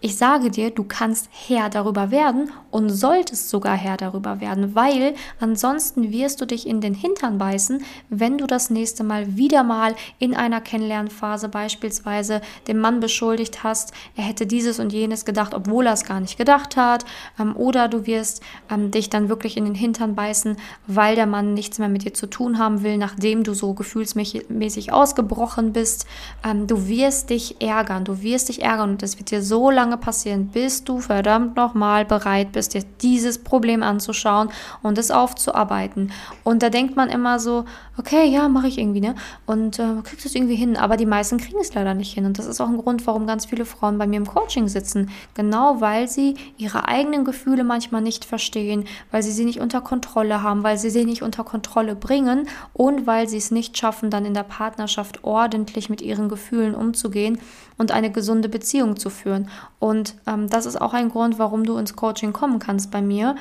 ich 0.04 0.16
sage 0.16 0.50
dir, 0.50 0.70
du 0.70 0.82
kannst 0.82 1.28
Herr 1.30 1.70
darüber 1.70 2.10
werden 2.10 2.50
und 2.72 2.90
solltest 2.90 3.48
sogar 3.48 3.76
Herr 3.76 3.96
darüber 3.96 4.40
werden, 4.40 4.74
weil 4.74 5.14
ansonsten 5.38 6.10
wirst 6.10 6.40
du 6.40 6.46
dich 6.46 6.66
in 6.66 6.80
den 6.80 6.92
Hintern 6.92 7.38
beißen, 7.38 7.84
wenn 8.08 8.36
du 8.36 8.48
das 8.48 8.68
nächste 8.68 9.04
Mal 9.04 9.36
wieder 9.36 9.62
mal 9.62 9.94
in 10.18 10.34
einer 10.34 10.60
Kennenlernphase 10.60 11.48
beispielsweise 11.48 12.40
den 12.66 12.80
Mann 12.80 12.98
beschuldigt 12.98 13.62
hast, 13.62 13.92
er 14.16 14.24
hätte 14.24 14.44
dieses 14.44 14.80
und 14.80 14.92
jenes 14.92 15.24
gedacht, 15.24 15.54
obwohl 15.54 15.86
er 15.86 15.92
es 15.92 16.04
gar 16.04 16.18
nicht 16.18 16.36
gedacht 16.36 16.76
hat, 16.76 17.04
ähm, 17.38 17.54
oder 17.54 17.86
du 17.86 18.04
wirst 18.04 18.42
ähm, 18.70 18.90
dich 18.90 19.08
dann 19.08 19.28
wirklich 19.28 19.56
in 19.56 19.64
den 19.64 19.76
Hintern 19.76 20.16
beißen, 20.16 20.56
weil 20.88 21.14
der 21.14 21.26
Mann 21.26 21.54
nichts 21.54 21.78
mehr 21.78 21.88
mit 21.88 22.04
dir 22.04 22.12
zu 22.12 22.26
tun 22.26 22.58
haben 22.58 22.82
will, 22.82 22.98
nachdem 22.98 23.44
du 23.44 23.54
so 23.54 23.72
gefühlsmäßig 23.74 24.92
ausgebrochen 24.92 25.72
bist. 25.72 26.06
Ähm, 26.44 26.66
du 26.66 26.88
wirst 26.88 27.30
dich 27.30 27.60
ärgern, 27.62 28.04
du 28.04 28.20
wirst 28.20 28.48
dich 28.48 28.62
ärgern 28.62 28.90
und 28.90 29.02
das 29.02 29.18
wird 29.18 29.30
dir 29.30 29.42
so 29.42 29.70
lange 29.92 30.00
passieren, 30.00 30.48
bis 30.48 30.84
du 30.84 31.00
verdammt 31.00 31.56
nochmal 31.56 32.04
bereit 32.04 32.52
bist, 32.52 32.74
dir 32.74 32.82
dieses 33.00 33.38
Problem 33.38 33.82
anzuschauen 33.82 34.48
und 34.82 34.98
es 34.98 35.10
aufzuarbeiten. 35.10 36.12
Und 36.44 36.62
da 36.62 36.70
denkt 36.70 36.96
man 36.96 37.08
immer 37.08 37.38
so, 37.38 37.64
okay, 37.98 38.26
ja, 38.28 38.48
mache 38.48 38.68
ich 38.68 38.78
irgendwie, 38.78 39.00
ne? 39.00 39.14
Und 39.46 39.78
äh, 39.78 40.02
kriegst 40.02 40.24
es 40.24 40.34
irgendwie 40.34 40.56
hin. 40.56 40.76
Aber 40.76 40.96
die 40.96 41.06
meisten 41.06 41.38
kriegen 41.38 41.58
es 41.60 41.74
leider 41.74 41.94
nicht 41.94 42.14
hin. 42.14 42.24
Und 42.24 42.38
das 42.38 42.46
ist 42.46 42.60
auch 42.60 42.68
ein 42.68 42.78
Grund, 42.78 43.06
warum 43.06 43.26
ganz 43.26 43.44
viele 43.44 43.64
Frauen 43.64 43.98
bei 43.98 44.06
mir 44.06 44.16
im 44.16 44.26
Coaching 44.26 44.68
sitzen. 44.68 45.10
Genau 45.34 45.80
weil 45.80 46.08
sie 46.08 46.34
ihre 46.56 46.88
eigenen 46.88 47.24
Gefühle 47.24 47.64
manchmal 47.64 48.02
nicht 48.02 48.24
verstehen, 48.24 48.84
weil 49.10 49.22
sie 49.22 49.32
sie 49.32 49.44
nicht 49.44 49.60
unter 49.60 49.80
Kontrolle 49.80 50.42
haben, 50.42 50.62
weil 50.62 50.78
sie 50.78 50.90
sie 50.90 51.04
nicht 51.04 51.22
unter 51.22 51.44
Kontrolle 51.44 51.94
bringen 51.94 52.48
und 52.72 53.06
weil 53.06 53.28
sie 53.28 53.36
es 53.36 53.50
nicht 53.50 53.76
schaffen, 53.76 54.10
dann 54.10 54.24
in 54.24 54.34
der 54.34 54.42
Partnerschaft 54.42 55.24
ordentlich 55.24 55.90
mit 55.90 56.00
ihren 56.00 56.28
Gefühlen 56.28 56.74
umzugehen 56.74 57.38
und 57.78 57.90
eine 57.92 58.10
gesunde 58.10 58.48
Beziehung 58.48 58.96
zu 58.96 59.10
führen. 59.10 59.48
Und 59.82 60.14
ähm, 60.28 60.48
das 60.48 60.64
ist 60.64 60.80
auch 60.80 60.94
ein 60.94 61.08
Grund, 61.08 61.40
warum 61.40 61.64
du 61.64 61.76
ins 61.76 61.96
Coaching 61.96 62.32
kommen 62.32 62.60
kannst 62.60 62.92
bei 62.92 63.02
mir, 63.02 63.34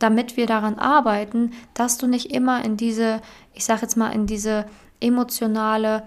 damit 0.00 0.36
wir 0.36 0.46
daran 0.46 0.76
arbeiten, 0.76 1.52
dass 1.72 1.98
du 1.98 2.08
nicht 2.08 2.32
immer 2.32 2.64
in 2.64 2.76
diese, 2.76 3.20
ich 3.52 3.64
sage 3.64 3.82
jetzt 3.82 3.96
mal, 3.96 4.08
in 4.08 4.26
diese 4.26 4.66
emotionale 4.98 6.02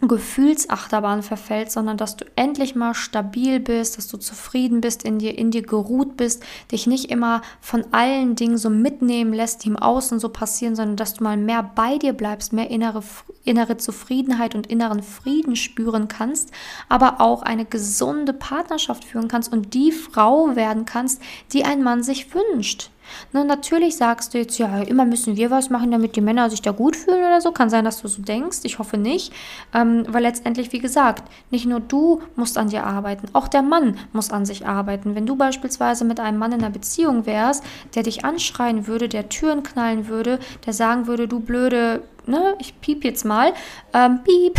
Gefühlsachterbahn 0.00 1.24
verfällt, 1.24 1.72
sondern 1.72 1.96
dass 1.96 2.16
du 2.16 2.24
endlich 2.36 2.76
mal 2.76 2.94
stabil 2.94 3.58
bist, 3.58 3.98
dass 3.98 4.06
du 4.06 4.16
zufrieden 4.16 4.80
bist, 4.80 5.02
in 5.02 5.18
dir, 5.18 5.36
in 5.36 5.50
dir 5.50 5.62
geruht 5.62 6.16
bist, 6.16 6.44
dich 6.70 6.86
nicht 6.86 7.10
immer 7.10 7.42
von 7.60 7.84
allen 7.90 8.36
Dingen 8.36 8.58
so 8.58 8.70
mitnehmen 8.70 9.32
lässt, 9.32 9.64
die 9.64 9.68
im 9.68 9.76
Außen 9.76 10.20
so 10.20 10.28
passieren, 10.28 10.76
sondern 10.76 10.96
dass 10.96 11.14
du 11.14 11.24
mal 11.24 11.36
mehr 11.36 11.64
bei 11.64 11.98
dir 11.98 12.12
bleibst, 12.12 12.52
mehr 12.52 12.70
innere, 12.70 13.02
innere 13.44 13.76
Zufriedenheit 13.76 14.54
und 14.54 14.68
inneren 14.68 15.02
Frieden 15.02 15.56
spüren 15.56 16.06
kannst, 16.06 16.52
aber 16.88 17.20
auch 17.20 17.42
eine 17.42 17.64
gesunde 17.64 18.32
Partnerschaft 18.32 19.04
führen 19.04 19.26
kannst 19.26 19.52
und 19.52 19.74
die 19.74 19.90
Frau 19.90 20.54
werden 20.54 20.84
kannst, 20.84 21.20
die 21.52 21.64
ein 21.64 21.82
Mann 21.82 22.04
sich 22.04 22.32
wünscht. 22.34 22.90
Na, 23.32 23.44
natürlich 23.44 23.96
sagst 23.96 24.34
du 24.34 24.38
jetzt, 24.38 24.58
ja, 24.58 24.80
immer 24.82 25.04
müssen 25.04 25.36
wir 25.36 25.50
was 25.50 25.70
machen, 25.70 25.90
damit 25.90 26.16
die 26.16 26.20
Männer 26.20 26.50
sich 26.50 26.62
da 26.62 26.72
gut 26.72 26.96
fühlen 26.96 27.20
oder 27.20 27.40
so. 27.40 27.52
Kann 27.52 27.70
sein, 27.70 27.84
dass 27.84 28.02
du 28.02 28.08
so 28.08 28.22
denkst. 28.22 28.58
Ich 28.62 28.78
hoffe 28.78 28.96
nicht. 28.96 29.32
Ähm, 29.74 30.04
weil 30.08 30.22
letztendlich, 30.22 30.72
wie 30.72 30.78
gesagt, 30.78 31.24
nicht 31.50 31.66
nur 31.66 31.80
du 31.80 32.22
musst 32.36 32.58
an 32.58 32.68
dir 32.68 32.84
arbeiten, 32.84 33.28
auch 33.32 33.48
der 33.48 33.62
Mann 33.62 33.98
muss 34.12 34.30
an 34.30 34.46
sich 34.46 34.66
arbeiten. 34.66 35.14
Wenn 35.14 35.26
du 35.26 35.36
beispielsweise 35.36 36.04
mit 36.04 36.20
einem 36.20 36.38
Mann 36.38 36.52
in 36.52 36.60
einer 36.60 36.70
Beziehung 36.70 37.26
wärst, 37.26 37.64
der 37.94 38.02
dich 38.02 38.24
anschreien 38.24 38.86
würde, 38.86 39.08
der 39.08 39.28
Türen 39.28 39.62
knallen 39.62 40.08
würde, 40.08 40.38
der 40.66 40.72
sagen 40.72 41.06
würde, 41.06 41.28
du 41.28 41.40
blöde 41.40 42.02
ne, 42.28 42.54
ich 42.60 42.80
piep 42.80 43.04
jetzt 43.04 43.24
mal, 43.24 43.52
ähm, 43.92 44.20
piep, 44.22 44.58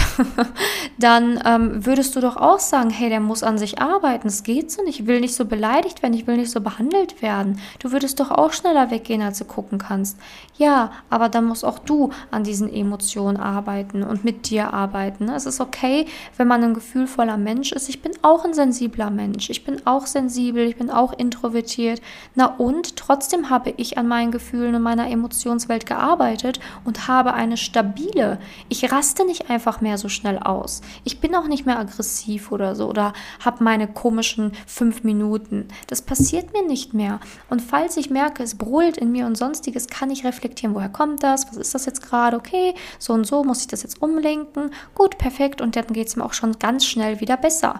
dann 0.97 1.41
ähm, 1.45 1.85
würdest 1.85 2.15
du 2.15 2.21
doch 2.21 2.37
auch 2.37 2.59
sagen, 2.59 2.89
hey, 2.89 3.09
der 3.09 3.19
muss 3.19 3.43
an 3.43 3.57
sich 3.57 3.81
arbeiten, 3.81 4.27
es 4.27 4.43
geht 4.43 4.71
so 4.71 4.83
nicht, 4.83 4.99
ich 4.99 5.07
will 5.07 5.19
nicht 5.19 5.35
so 5.35 5.45
beleidigt 5.45 6.01
werden, 6.03 6.13
ich 6.13 6.27
will 6.27 6.37
nicht 6.37 6.51
so 6.51 6.61
behandelt 6.61 7.21
werden. 7.21 7.59
Du 7.79 7.91
würdest 7.91 8.19
doch 8.19 8.31
auch 8.31 8.53
schneller 8.53 8.91
weggehen, 8.91 9.21
als 9.21 9.37
du 9.39 9.45
gucken 9.45 9.77
kannst. 9.77 10.17
Ja, 10.57 10.91
aber 11.09 11.29
dann 11.29 11.45
musst 11.45 11.63
auch 11.63 11.79
du 11.79 12.11
an 12.31 12.43
diesen 12.43 12.71
Emotionen 12.73 13.37
arbeiten 13.37 14.03
und 14.03 14.25
mit 14.25 14.49
dir 14.49 14.73
arbeiten. 14.73 15.29
Es 15.29 15.45
ist 15.45 15.61
okay, 15.61 16.05
wenn 16.35 16.47
man 16.47 16.63
ein 16.63 16.73
gefühlvoller 16.73 17.37
Mensch 17.37 17.71
ist. 17.71 17.87
Ich 17.87 18.01
bin 18.01 18.11
auch 18.23 18.43
ein 18.43 18.53
sensibler 18.53 19.09
Mensch. 19.09 19.49
Ich 19.49 19.63
bin 19.63 19.85
auch 19.85 20.05
sensibel, 20.05 20.67
ich 20.67 20.75
bin 20.75 20.89
auch 20.89 21.13
introvertiert. 21.13 22.01
Na 22.35 22.47
und 22.57 22.97
trotzdem 22.97 23.49
habe 23.49 23.73
ich 23.77 23.97
an 23.97 24.07
meinen 24.07 24.31
Gefühlen 24.31 24.75
und 24.75 24.81
meiner 24.81 25.09
Emotionswelt 25.09 25.85
gearbeitet 25.85 26.59
und 26.83 27.07
habe 27.07 27.33
eine 27.33 27.57
stabile. 27.59 28.39
Ich 28.69 28.91
raste 28.91 29.25
nicht 29.25 29.49
einfach 29.49 29.81
mehr 29.81 29.97
so 29.97 30.09
schnell 30.09 30.39
aus. 30.39 30.81
Ich 31.03 31.19
bin 31.19 31.35
auch 31.35 31.47
nicht 31.47 31.65
mehr 31.65 31.79
aggressiv 31.79 32.51
oder 32.51 32.75
so 32.75 32.89
oder 32.89 33.13
habe 33.43 33.63
meine 33.63 33.87
komischen 33.87 34.53
fünf 34.65 35.03
Minuten. 35.03 35.67
Das 35.87 36.01
passiert 36.01 36.53
mir 36.53 36.65
nicht 36.65 36.93
mehr. 36.93 37.19
Und 37.49 37.61
falls 37.61 37.97
ich 37.97 38.09
merke, 38.09 38.43
es 38.43 38.57
brodelt 38.57 38.97
in 38.97 39.11
mir 39.11 39.25
und 39.25 39.37
sonstiges, 39.37 39.87
kann 39.87 40.09
ich 40.09 40.25
reflektieren, 40.25 40.75
woher 40.75 40.89
kommt 40.89 41.23
das? 41.23 41.47
Was 41.47 41.57
ist 41.57 41.75
das 41.75 41.85
jetzt 41.85 42.01
gerade? 42.01 42.37
Okay, 42.37 42.73
so 42.97 43.13
und 43.13 43.25
so 43.25 43.43
muss 43.43 43.61
ich 43.61 43.67
das 43.67 43.83
jetzt 43.83 44.01
umlenken. 44.01 44.71
Gut, 44.95 45.17
perfekt. 45.17 45.61
Und 45.61 45.75
dann 45.75 45.87
geht 45.87 46.07
es 46.07 46.15
mir 46.15 46.25
auch 46.25 46.33
schon 46.33 46.57
ganz 46.59 46.85
schnell 46.85 47.19
wieder 47.19 47.37
besser. 47.37 47.77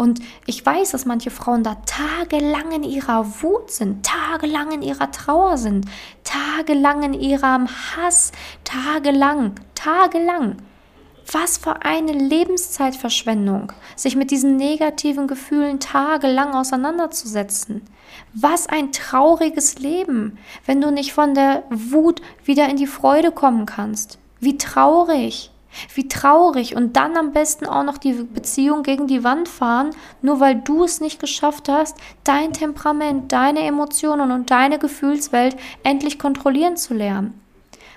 Und 0.00 0.20
ich 0.46 0.64
weiß, 0.64 0.92
dass 0.92 1.04
manche 1.04 1.28
Frauen 1.28 1.62
da 1.62 1.74
tagelang 1.84 2.72
in 2.72 2.84
ihrer 2.84 3.42
Wut 3.42 3.70
sind, 3.70 4.02
tagelang 4.02 4.72
in 4.72 4.80
ihrer 4.80 5.10
Trauer 5.10 5.58
sind, 5.58 5.84
tagelang 6.24 7.02
in 7.02 7.12
ihrem 7.12 7.68
Hass, 7.68 8.32
tagelang, 8.64 9.56
tagelang. 9.74 10.56
Was 11.30 11.58
für 11.58 11.82
eine 11.82 12.12
Lebenszeitverschwendung, 12.12 13.74
sich 13.94 14.16
mit 14.16 14.30
diesen 14.30 14.56
negativen 14.56 15.28
Gefühlen 15.28 15.80
tagelang 15.80 16.54
auseinanderzusetzen. 16.54 17.82
Was 18.32 18.68
ein 18.68 18.92
trauriges 18.92 19.80
Leben, 19.80 20.38
wenn 20.64 20.80
du 20.80 20.90
nicht 20.90 21.12
von 21.12 21.34
der 21.34 21.64
Wut 21.68 22.22
wieder 22.42 22.70
in 22.70 22.78
die 22.78 22.86
Freude 22.86 23.32
kommen 23.32 23.66
kannst. 23.66 24.18
Wie 24.40 24.56
traurig. 24.56 25.50
Wie 25.94 26.08
traurig 26.08 26.76
und 26.76 26.96
dann 26.96 27.16
am 27.16 27.32
besten 27.32 27.66
auch 27.66 27.84
noch 27.84 27.98
die 27.98 28.12
Beziehung 28.12 28.82
gegen 28.82 29.06
die 29.06 29.24
Wand 29.24 29.48
fahren, 29.48 29.90
nur 30.22 30.40
weil 30.40 30.56
du 30.56 30.84
es 30.84 31.00
nicht 31.00 31.20
geschafft 31.20 31.68
hast, 31.68 31.96
dein 32.24 32.52
Temperament, 32.52 33.32
deine 33.32 33.60
Emotionen 33.60 34.30
und 34.30 34.50
deine 34.50 34.78
Gefühlswelt 34.78 35.56
endlich 35.82 36.18
kontrollieren 36.18 36.76
zu 36.76 36.94
lernen. 36.94 37.40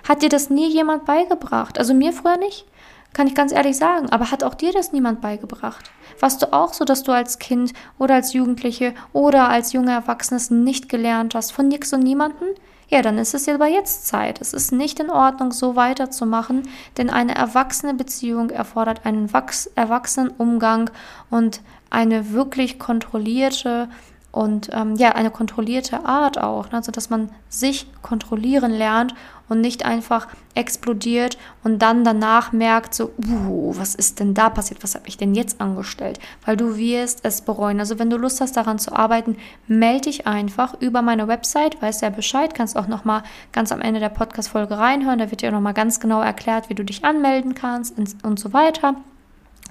Hat 0.08 0.22
dir 0.22 0.28
das 0.28 0.50
nie 0.50 0.68
jemand 0.68 1.04
beigebracht? 1.04 1.78
Also 1.78 1.94
mir 1.94 2.12
früher 2.12 2.36
nicht, 2.36 2.66
kann 3.14 3.26
ich 3.26 3.34
ganz 3.34 3.52
ehrlich 3.52 3.76
sagen, 3.76 4.10
aber 4.10 4.30
hat 4.30 4.44
auch 4.44 4.54
dir 4.54 4.72
das 4.72 4.92
niemand 4.92 5.20
beigebracht? 5.20 5.90
Warst 6.20 6.42
du 6.42 6.52
auch 6.52 6.74
so, 6.74 6.84
dass 6.84 7.04
du 7.04 7.12
als 7.12 7.38
Kind 7.38 7.72
oder 7.98 8.14
als 8.14 8.32
Jugendliche 8.32 8.92
oder 9.12 9.48
als 9.48 9.72
junger 9.72 9.92
Erwachsenes 9.92 10.50
nicht 10.50 10.88
gelernt 10.88 11.34
hast 11.34 11.52
von 11.52 11.68
nix 11.68 11.92
und 11.92 12.02
niemanden? 12.02 12.44
Ja, 12.88 13.02
dann 13.02 13.18
ist 13.18 13.34
es 13.34 13.48
aber 13.48 13.66
jetzt 13.66 14.06
Zeit. 14.06 14.40
Es 14.40 14.52
ist 14.52 14.72
nicht 14.72 15.00
in 15.00 15.10
Ordnung, 15.10 15.52
so 15.52 15.76
weiterzumachen, 15.76 16.68
denn 16.96 17.10
eine 17.10 17.34
erwachsene 17.34 17.94
Beziehung 17.94 18.50
erfordert 18.50 19.04
einen 19.04 19.30
erwachsenen 19.74 20.30
Umgang 20.30 20.90
und 21.30 21.60
eine 21.90 22.32
wirklich 22.32 22.78
kontrollierte 22.78 23.88
und 24.34 24.68
ähm, 24.72 24.96
ja, 24.96 25.10
eine 25.10 25.30
kontrollierte 25.30 26.04
Art 26.06 26.38
auch, 26.38 26.72
ne? 26.72 26.78
also 26.78 26.90
man 27.08 27.30
sich 27.48 27.86
kontrollieren 28.02 28.72
lernt 28.72 29.14
und 29.48 29.60
nicht 29.60 29.84
einfach 29.84 30.26
explodiert 30.56 31.38
und 31.62 31.80
dann 31.82 32.02
danach 32.02 32.50
merkt, 32.50 32.94
so, 32.94 33.12
uh, 33.28 33.74
was 33.76 33.94
ist 33.94 34.18
denn 34.18 34.34
da 34.34 34.50
passiert, 34.50 34.82
was 34.82 34.96
habe 34.96 35.06
ich 35.06 35.16
denn 35.16 35.36
jetzt 35.36 35.60
angestellt? 35.60 36.18
Weil 36.44 36.56
du 36.56 36.76
wirst 36.76 37.20
es 37.22 37.42
bereuen. 37.42 37.78
Also 37.78 38.00
wenn 38.00 38.10
du 38.10 38.16
Lust 38.16 38.40
hast, 38.40 38.56
daran 38.56 38.80
zu 38.80 38.92
arbeiten, 38.92 39.36
melde 39.68 40.10
dich 40.10 40.26
einfach 40.26 40.74
über 40.80 41.00
meine 41.00 41.28
Website, 41.28 41.80
weißt 41.80 42.02
ja 42.02 42.10
Bescheid, 42.10 42.54
kannst 42.54 42.76
auch 42.76 42.88
nochmal 42.88 43.22
ganz 43.52 43.70
am 43.70 43.80
Ende 43.80 44.00
der 44.00 44.08
Podcast-Folge 44.08 44.76
reinhören, 44.76 45.20
da 45.20 45.30
wird 45.30 45.42
dir 45.42 45.52
nochmal 45.52 45.74
ganz 45.74 46.00
genau 46.00 46.20
erklärt, 46.20 46.70
wie 46.70 46.74
du 46.74 46.84
dich 46.84 47.04
anmelden 47.04 47.54
kannst 47.54 47.96
und 48.24 48.40
so 48.40 48.52
weiter. 48.52 48.96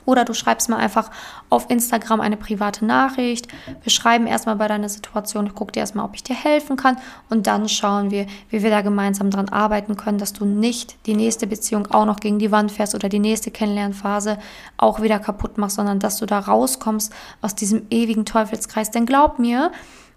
Oder 0.05 0.25
du 0.25 0.33
schreibst 0.33 0.69
mir 0.69 0.77
einfach 0.77 1.11
auf 1.49 1.69
Instagram 1.69 2.21
eine 2.21 2.37
private 2.37 2.85
Nachricht. 2.85 3.47
Wir 3.81 3.91
schreiben 3.91 4.27
erstmal 4.27 4.55
bei 4.55 4.67
deiner 4.67 4.89
Situation, 4.89 5.47
ich 5.47 5.55
gucke 5.55 5.71
dir 5.71 5.81
erstmal, 5.81 6.05
ob 6.05 6.15
ich 6.15 6.23
dir 6.23 6.35
helfen 6.35 6.75
kann. 6.75 6.97
Und 7.29 7.47
dann 7.47 7.69
schauen 7.69 8.11
wir, 8.11 8.25
wie 8.49 8.63
wir 8.63 8.69
da 8.69 8.81
gemeinsam 8.81 9.29
dran 9.29 9.49
arbeiten 9.49 9.95
können, 9.95 10.17
dass 10.17 10.33
du 10.33 10.45
nicht 10.45 10.97
die 11.05 11.15
nächste 11.15 11.47
Beziehung 11.47 11.87
auch 11.87 12.05
noch 12.05 12.19
gegen 12.19 12.39
die 12.39 12.51
Wand 12.51 12.71
fährst 12.71 12.95
oder 12.95 13.09
die 13.09 13.19
nächste 13.19 13.51
Kennenlernphase 13.51 14.37
auch 14.77 15.01
wieder 15.01 15.19
kaputt 15.19 15.57
machst, 15.57 15.75
sondern 15.75 15.99
dass 15.99 16.17
du 16.17 16.25
da 16.25 16.39
rauskommst 16.39 17.13
aus 17.41 17.55
diesem 17.55 17.83
ewigen 17.89 18.25
Teufelskreis. 18.25 18.91
Denn 18.91 19.05
glaub 19.05 19.39
mir, 19.39 19.71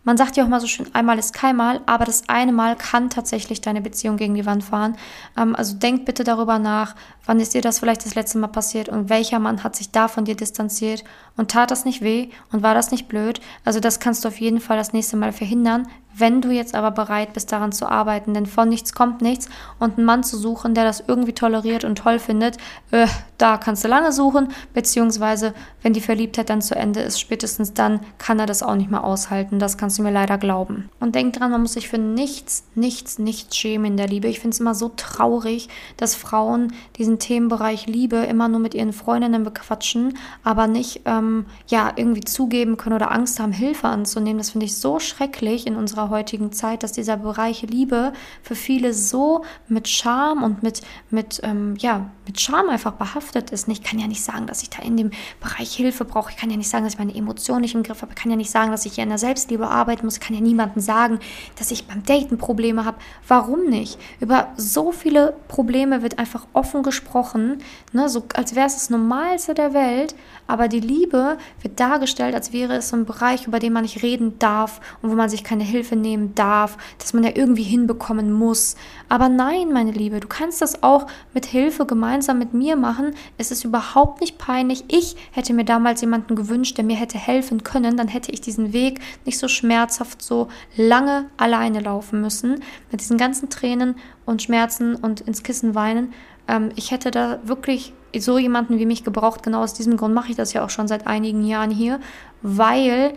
man 0.06 0.16
sagt 0.16 0.36
ja 0.36 0.44
auch 0.44 0.48
mal 0.48 0.60
so 0.60 0.68
schön, 0.68 0.86
einmal 0.94 1.18
ist 1.18 1.32
kein 1.32 1.56
Mal, 1.56 1.80
aber 1.84 2.04
das 2.04 2.28
eine 2.28 2.52
Mal 2.52 2.76
kann 2.76 3.10
tatsächlich 3.10 3.60
deine 3.60 3.80
Beziehung 3.80 4.16
gegen 4.16 4.34
die 4.34 4.46
Wand 4.46 4.62
fahren. 4.62 4.96
Ähm, 5.36 5.56
also 5.56 5.74
denk 5.76 6.06
bitte 6.06 6.22
darüber 6.22 6.60
nach, 6.60 6.94
wann 7.26 7.40
ist 7.40 7.54
dir 7.54 7.60
das 7.60 7.80
vielleicht 7.80 8.06
das 8.06 8.14
letzte 8.14 8.38
Mal 8.38 8.46
passiert 8.46 8.88
und 8.88 9.10
welcher 9.10 9.40
Mann 9.40 9.64
hat 9.64 9.74
sich 9.74 9.90
da 9.90 10.06
von 10.06 10.24
dir 10.24 10.36
distanziert 10.36 11.02
und 11.36 11.50
tat 11.50 11.72
das 11.72 11.84
nicht 11.84 12.02
weh 12.02 12.28
und 12.52 12.62
war 12.62 12.72
das 12.72 12.92
nicht 12.92 13.08
blöd? 13.08 13.40
Also 13.64 13.80
das 13.80 13.98
kannst 13.98 14.24
du 14.24 14.28
auf 14.28 14.38
jeden 14.38 14.60
Fall 14.60 14.76
das 14.76 14.92
nächste 14.92 15.16
Mal 15.16 15.32
verhindern, 15.32 15.88
Wenn 16.18 16.40
du 16.40 16.50
jetzt 16.50 16.74
aber 16.74 16.92
bereit 16.92 17.34
bist, 17.34 17.52
daran 17.52 17.72
zu 17.72 17.86
arbeiten, 17.86 18.32
denn 18.32 18.46
von 18.46 18.68
nichts 18.68 18.94
kommt 18.94 19.20
nichts 19.20 19.48
und 19.78 19.98
einen 19.98 20.06
Mann 20.06 20.24
zu 20.24 20.38
suchen, 20.38 20.72
der 20.72 20.84
das 20.84 21.04
irgendwie 21.06 21.34
toleriert 21.34 21.84
und 21.84 21.96
toll 21.98 22.18
findet, 22.18 22.56
äh, 22.90 23.06
da 23.36 23.58
kannst 23.58 23.84
du 23.84 23.88
lange 23.88 24.12
suchen, 24.12 24.48
beziehungsweise 24.72 25.52
wenn 25.82 25.92
die 25.92 26.00
Verliebtheit 26.00 26.48
dann 26.48 26.62
zu 26.62 26.74
Ende 26.74 27.00
ist, 27.00 27.20
spätestens 27.20 27.74
dann 27.74 28.00
kann 28.16 28.38
er 28.38 28.46
das 28.46 28.62
auch 28.62 28.76
nicht 28.76 28.90
mehr 28.90 29.04
aushalten. 29.04 29.58
Das 29.58 29.76
kannst 29.76 29.98
du 29.98 30.02
mir 30.02 30.10
leider 30.10 30.38
glauben. 30.38 30.88
Und 31.00 31.14
denk 31.14 31.34
dran, 31.34 31.50
man 31.50 31.60
muss 31.60 31.74
sich 31.74 31.88
für 31.88 31.98
nichts, 31.98 32.64
nichts, 32.74 33.18
nichts 33.18 33.54
schämen 33.54 33.92
in 33.92 33.96
der 33.98 34.08
Liebe. 34.08 34.28
Ich 34.28 34.40
finde 34.40 34.54
es 34.54 34.60
immer 34.60 34.74
so 34.74 34.90
traurig, 34.96 35.68
dass 35.98 36.14
Frauen 36.14 36.72
diesen 36.96 37.18
Themenbereich 37.18 37.86
Liebe 37.86 38.16
immer 38.16 38.48
nur 38.48 38.60
mit 38.60 38.74
ihren 38.74 38.94
Freundinnen 38.94 39.44
bequatschen, 39.44 40.16
aber 40.42 40.66
nicht 40.66 41.02
ähm, 41.04 41.44
ja 41.68 41.92
irgendwie 41.94 42.24
zugeben 42.24 42.78
können 42.78 42.96
oder 42.96 43.12
Angst 43.12 43.38
haben, 43.38 43.52
Hilfe 43.52 43.88
anzunehmen. 43.88 44.38
Das 44.38 44.50
finde 44.50 44.64
ich 44.64 44.78
so 44.78 44.98
schrecklich 44.98 45.66
in 45.66 45.76
unserer 45.76 46.05
heutigen 46.10 46.52
Zeit, 46.52 46.82
dass 46.82 46.92
dieser 46.92 47.16
Bereich 47.16 47.62
Liebe 47.62 48.12
für 48.42 48.54
viele 48.54 48.92
so 48.92 49.44
mit 49.68 49.88
Scham 49.88 50.42
und 50.42 50.62
mit 50.62 50.82
mit 51.10 51.40
ähm, 51.42 51.74
ja 51.78 52.10
mit 52.26 52.40
Scham 52.40 52.68
einfach 52.68 52.92
behaftet 52.92 53.50
ist. 53.50 53.68
Ich 53.68 53.82
kann 53.82 53.98
ja 53.98 54.06
nicht 54.06 54.22
sagen, 54.22 54.46
dass 54.46 54.62
ich 54.62 54.70
da 54.70 54.82
in 54.82 54.96
dem 54.96 55.10
Bereich 55.40 55.74
Hilfe 55.74 56.04
brauche. 56.04 56.30
Ich 56.30 56.36
kann 56.36 56.50
ja 56.50 56.56
nicht 56.56 56.68
sagen, 56.68 56.84
dass 56.84 56.94
ich 56.94 56.98
meine 56.98 57.14
Emotionen 57.14 57.60
nicht 57.60 57.74
im 57.74 57.82
Griff 57.82 58.02
habe. 58.02 58.12
Ich 58.14 58.20
kann 58.20 58.30
ja 58.30 58.36
nicht 58.36 58.50
sagen, 58.50 58.70
dass 58.70 58.86
ich 58.86 58.94
hier 58.94 59.04
in 59.04 59.10
der 59.10 59.18
Selbstliebe 59.18 59.68
arbeiten 59.68 60.04
muss. 60.04 60.14
Ich 60.14 60.20
kann 60.20 60.34
ja 60.34 60.40
niemandem 60.42 60.82
sagen, 60.82 61.20
dass 61.58 61.70
ich 61.70 61.86
beim 61.86 62.04
Daten 62.04 62.38
Probleme 62.38 62.84
habe. 62.84 62.98
Warum 63.28 63.66
nicht? 63.66 63.98
Über 64.20 64.52
so 64.56 64.92
viele 64.92 65.34
Probleme 65.48 66.02
wird 66.02 66.18
einfach 66.18 66.46
offen 66.52 66.82
gesprochen, 66.82 67.58
ne? 67.92 68.08
so 68.08 68.24
als 68.34 68.54
wäre 68.54 68.66
es 68.66 68.74
das 68.74 68.90
Normalste 68.90 69.54
der 69.54 69.74
Welt. 69.74 70.14
Aber 70.46 70.68
die 70.68 70.80
Liebe 70.80 71.38
wird 71.62 71.80
dargestellt, 71.80 72.34
als 72.34 72.52
wäre 72.52 72.74
es 72.74 72.90
so 72.90 72.96
ein 72.96 73.04
Bereich, 73.04 73.46
über 73.46 73.58
den 73.58 73.72
man 73.72 73.82
nicht 73.82 74.02
reden 74.02 74.38
darf 74.38 74.80
und 75.02 75.10
wo 75.10 75.14
man 75.14 75.28
sich 75.28 75.44
keine 75.44 75.64
Hilfe 75.64 75.96
nehmen 75.96 76.34
darf, 76.34 76.76
dass 76.98 77.12
man 77.12 77.24
ja 77.24 77.30
irgendwie 77.34 77.62
hinbekommen 77.62 78.32
muss. 78.32 78.76
Aber 79.08 79.28
nein, 79.28 79.72
meine 79.72 79.92
Liebe, 79.92 80.20
du 80.20 80.28
kannst 80.28 80.62
das 80.62 80.82
auch 80.82 81.06
mit 81.34 81.46
Hilfe 81.46 81.86
gemeinsam 81.86 82.38
mit 82.38 82.54
mir 82.54 82.76
machen. 82.76 83.14
Es 83.38 83.50
ist 83.50 83.64
überhaupt 83.64 84.20
nicht 84.20 84.38
peinlich. 84.38 84.84
Ich 84.88 85.16
hätte 85.32 85.52
mir 85.52 85.64
damals 85.64 86.00
jemanden 86.00 86.36
gewünscht, 86.36 86.76
der 86.76 86.84
mir 86.84 86.96
hätte 86.96 87.18
helfen 87.18 87.62
können. 87.62 87.96
Dann 87.96 88.08
hätte 88.08 88.32
ich 88.32 88.40
diesen 88.40 88.72
Weg 88.72 89.00
nicht 89.24 89.38
so 89.38 89.48
schmerzhaft, 89.48 90.22
so 90.22 90.48
lange 90.76 91.26
alleine 91.36 91.80
laufen 91.80 92.20
müssen. 92.20 92.62
Mit 92.90 93.00
diesen 93.00 93.18
ganzen 93.18 93.50
Tränen 93.50 93.96
und 94.24 94.42
Schmerzen 94.42 94.96
und 94.96 95.20
ins 95.22 95.42
Kissen 95.42 95.74
weinen. 95.74 96.12
Ähm, 96.48 96.70
ich 96.76 96.90
hätte 96.90 97.10
da 97.10 97.38
wirklich 97.44 97.92
so 98.18 98.38
jemanden 98.38 98.78
wie 98.78 98.86
mich 98.86 99.04
gebraucht. 99.04 99.42
Genau 99.42 99.62
aus 99.62 99.74
diesem 99.74 99.96
Grund 99.96 100.14
mache 100.14 100.30
ich 100.30 100.36
das 100.36 100.52
ja 100.52 100.64
auch 100.64 100.70
schon 100.70 100.88
seit 100.88 101.06
einigen 101.06 101.44
Jahren 101.44 101.70
hier, 101.70 102.00
weil 102.42 103.14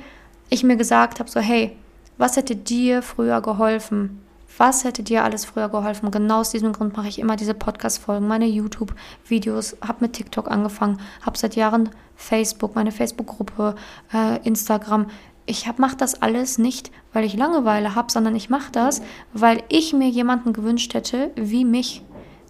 ich 0.50 0.63
mir 0.63 0.75
gesagt 0.75 1.19
habe, 1.19 1.29
so 1.29 1.39
hey, 1.39 1.75
was 2.17 2.36
hätte 2.36 2.55
dir 2.55 3.01
früher 3.01 3.41
geholfen? 3.41 4.22
Was 4.58 4.84
hätte 4.84 5.03
dir 5.03 5.24
alles 5.24 5.46
früher 5.46 5.69
geholfen? 5.69 6.12
Genau 6.12 6.41
aus 6.41 6.51
diesem 6.51 6.74
Grund 6.74 6.98
mache 6.98 7.08
ich 7.08 7.19
immer 7.19 7.38
diese 7.38 7.53
Podcast-Folgen, 7.53 8.27
meine 8.27 8.46
YouTube-Videos, 8.46 9.77
habe 9.79 10.00
mit 10.01 10.13
TikTok 10.13 10.51
angefangen, 10.51 11.00
habe 11.22 11.38
seit 11.38 11.55
Jahren 11.55 11.89
Facebook, 12.17 12.75
meine 12.75 12.91
Facebook-Gruppe, 12.91 13.75
äh, 14.13 14.46
Instagram. 14.46 15.05
Ich 15.46 15.65
mache 15.77 15.96
das 15.96 16.22
alles 16.22 16.58
nicht, 16.58 16.91
weil 17.13 17.24
ich 17.24 17.38
Langeweile 17.38 17.96
habe, 17.96 18.12
sondern 18.12 18.36
ich 18.36 18.50
mache 18.50 18.72
das, 18.72 19.01
weil 19.31 19.63
ich 19.69 19.93
mir 19.93 20.10
jemanden 20.10 20.51
gewünscht 20.51 20.93
hätte, 20.93 21.31
wie 21.36 21.63
mich. 21.63 22.03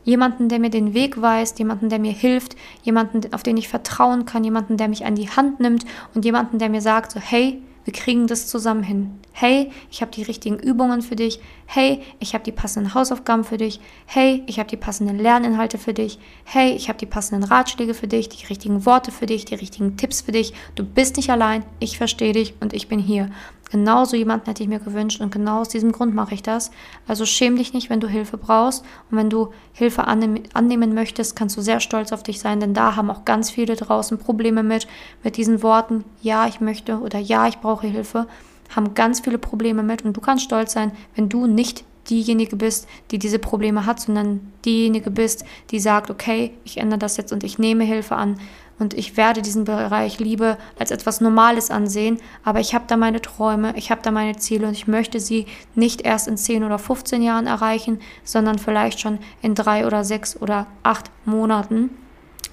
Jemanden, 0.03 0.49
der 0.49 0.59
mir 0.59 0.69
den 0.69 0.93
Weg 0.93 1.21
weist, 1.21 1.59
jemanden, 1.59 1.89
der 1.89 1.99
mir 1.99 2.11
hilft, 2.11 2.55
jemanden, 2.83 3.33
auf 3.33 3.43
den 3.43 3.57
ich 3.57 3.67
vertrauen 3.67 4.25
kann, 4.25 4.43
jemanden, 4.43 4.77
der 4.77 4.87
mich 4.87 5.05
an 5.05 5.15
die 5.15 5.29
Hand 5.29 5.59
nimmt 5.59 5.85
und 6.13 6.25
jemanden, 6.25 6.59
der 6.59 6.69
mir 6.69 6.81
sagt, 6.81 7.11
so, 7.11 7.19
hey, 7.19 7.61
wir 7.89 7.93
kriegen 7.93 8.27
das 8.27 8.47
zusammen 8.47 8.83
hin. 8.83 9.19
Hey, 9.31 9.71
ich 9.89 10.01
habe 10.01 10.11
die 10.11 10.21
richtigen 10.21 10.59
Übungen 10.59 11.01
für 11.01 11.15
dich. 11.15 11.39
Hey, 11.65 12.01
ich 12.19 12.33
habe 12.33 12.43
die 12.43 12.51
passenden 12.51 12.93
Hausaufgaben 12.93 13.43
für 13.43 13.57
dich. 13.57 13.79
Hey, 14.05 14.43
ich 14.47 14.59
habe 14.59 14.69
die 14.69 14.77
passenden 14.77 15.17
Lerninhalte 15.17 15.79
für 15.79 15.93
dich. 15.93 16.19
Hey, 16.43 16.73
ich 16.73 16.89
habe 16.89 16.99
die 16.99 17.07
passenden 17.07 17.43
Ratschläge 17.49 17.95
für 17.95 18.07
dich, 18.07 18.29
die 18.29 18.45
richtigen 18.45 18.85
Worte 18.85 19.11
für 19.11 19.25
dich, 19.25 19.45
die 19.45 19.55
richtigen 19.55 19.97
Tipps 19.97 20.21
für 20.21 20.33
dich. 20.33 20.53
Du 20.75 20.83
bist 20.83 21.17
nicht 21.17 21.31
allein, 21.31 21.63
ich 21.79 21.97
verstehe 21.97 22.33
dich 22.33 22.53
und 22.59 22.73
ich 22.73 22.89
bin 22.89 22.99
hier. 22.99 23.31
Genauso 23.71 24.15
jemanden 24.15 24.47
hätte 24.47 24.63
ich 24.63 24.69
mir 24.69 24.79
gewünscht 24.79 25.21
und 25.21 25.31
genau 25.31 25.61
aus 25.61 25.69
diesem 25.69 25.91
Grund 25.91 26.15
mache 26.15 26.33
ich 26.33 26.41
das. 26.41 26.71
Also 27.07 27.25
schäm 27.25 27.55
dich 27.55 27.73
nicht, 27.73 27.89
wenn 27.89 27.99
du 27.99 28.07
Hilfe 28.07 28.37
brauchst 28.37 28.83
und 29.11 29.17
wenn 29.17 29.29
du 29.29 29.49
Hilfe 29.73 30.05
annehmen, 30.05 30.93
möchtest, 30.93 31.35
kannst 31.35 31.55
du 31.55 31.61
sehr 31.61 31.79
stolz 31.79 32.11
auf 32.11 32.23
dich 32.23 32.39
sein, 32.39 32.59
denn 32.59 32.73
da 32.73 32.95
haben 32.95 33.11
auch 33.11 33.25
ganz 33.25 33.51
viele 33.51 33.75
draußen 33.75 34.17
Probleme 34.17 34.63
mit, 34.63 34.87
mit 35.23 35.37
diesen 35.37 35.61
Worten, 35.61 36.03
ja, 36.21 36.47
ich 36.47 36.61
möchte 36.61 36.99
oder 36.99 37.19
ja, 37.19 37.47
ich 37.47 37.59
brauche 37.59 37.87
Hilfe, 37.87 38.27
haben 38.75 38.93
ganz 38.95 39.19
viele 39.19 39.37
Probleme 39.37 39.83
mit 39.83 40.03
und 40.03 40.17
du 40.17 40.21
kannst 40.21 40.43
stolz 40.43 40.73
sein, 40.73 40.91
wenn 41.15 41.29
du 41.29 41.45
nicht 41.45 41.83
diejenige 42.09 42.55
bist, 42.55 42.87
die 43.11 43.19
diese 43.19 43.39
Probleme 43.39 43.85
hat, 43.85 43.99
sondern 43.99 44.51
diejenige 44.65 45.11
bist, 45.11 45.45
die 45.69 45.79
sagt, 45.79 46.09
okay, 46.09 46.53
ich 46.63 46.77
ändere 46.77 46.99
das 46.99 47.17
jetzt 47.17 47.31
und 47.31 47.43
ich 47.43 47.59
nehme 47.59 47.83
Hilfe 47.83 48.15
an 48.15 48.39
und 48.79 48.93
ich 48.93 49.17
werde 49.17 49.41
diesen 49.41 49.65
Bereich 49.65 50.19
Liebe 50.19 50.57
als 50.79 50.91
etwas 50.91 51.21
Normales 51.21 51.69
ansehen, 51.69 52.19
aber 52.43 52.59
ich 52.59 52.73
habe 52.73 52.85
da 52.87 52.97
meine 52.97 53.21
Träume, 53.21 53.73
ich 53.75 53.91
habe 53.91 54.01
da 54.01 54.11
meine 54.11 54.37
Ziele 54.37 54.67
und 54.67 54.73
ich 54.73 54.87
möchte 54.87 55.19
sie 55.19 55.45
nicht 55.75 56.01
erst 56.01 56.27
in 56.27 56.37
10 56.37 56.63
oder 56.63 56.79
15 56.79 57.21
Jahren 57.21 57.47
erreichen, 57.47 57.99
sondern 58.23 58.57
vielleicht 58.57 58.99
schon 58.99 59.19
in 59.41 59.53
drei 59.55 59.85
oder 59.85 60.03
sechs 60.03 60.41
oder 60.41 60.67
acht 60.83 61.11
Monaten. 61.25 61.89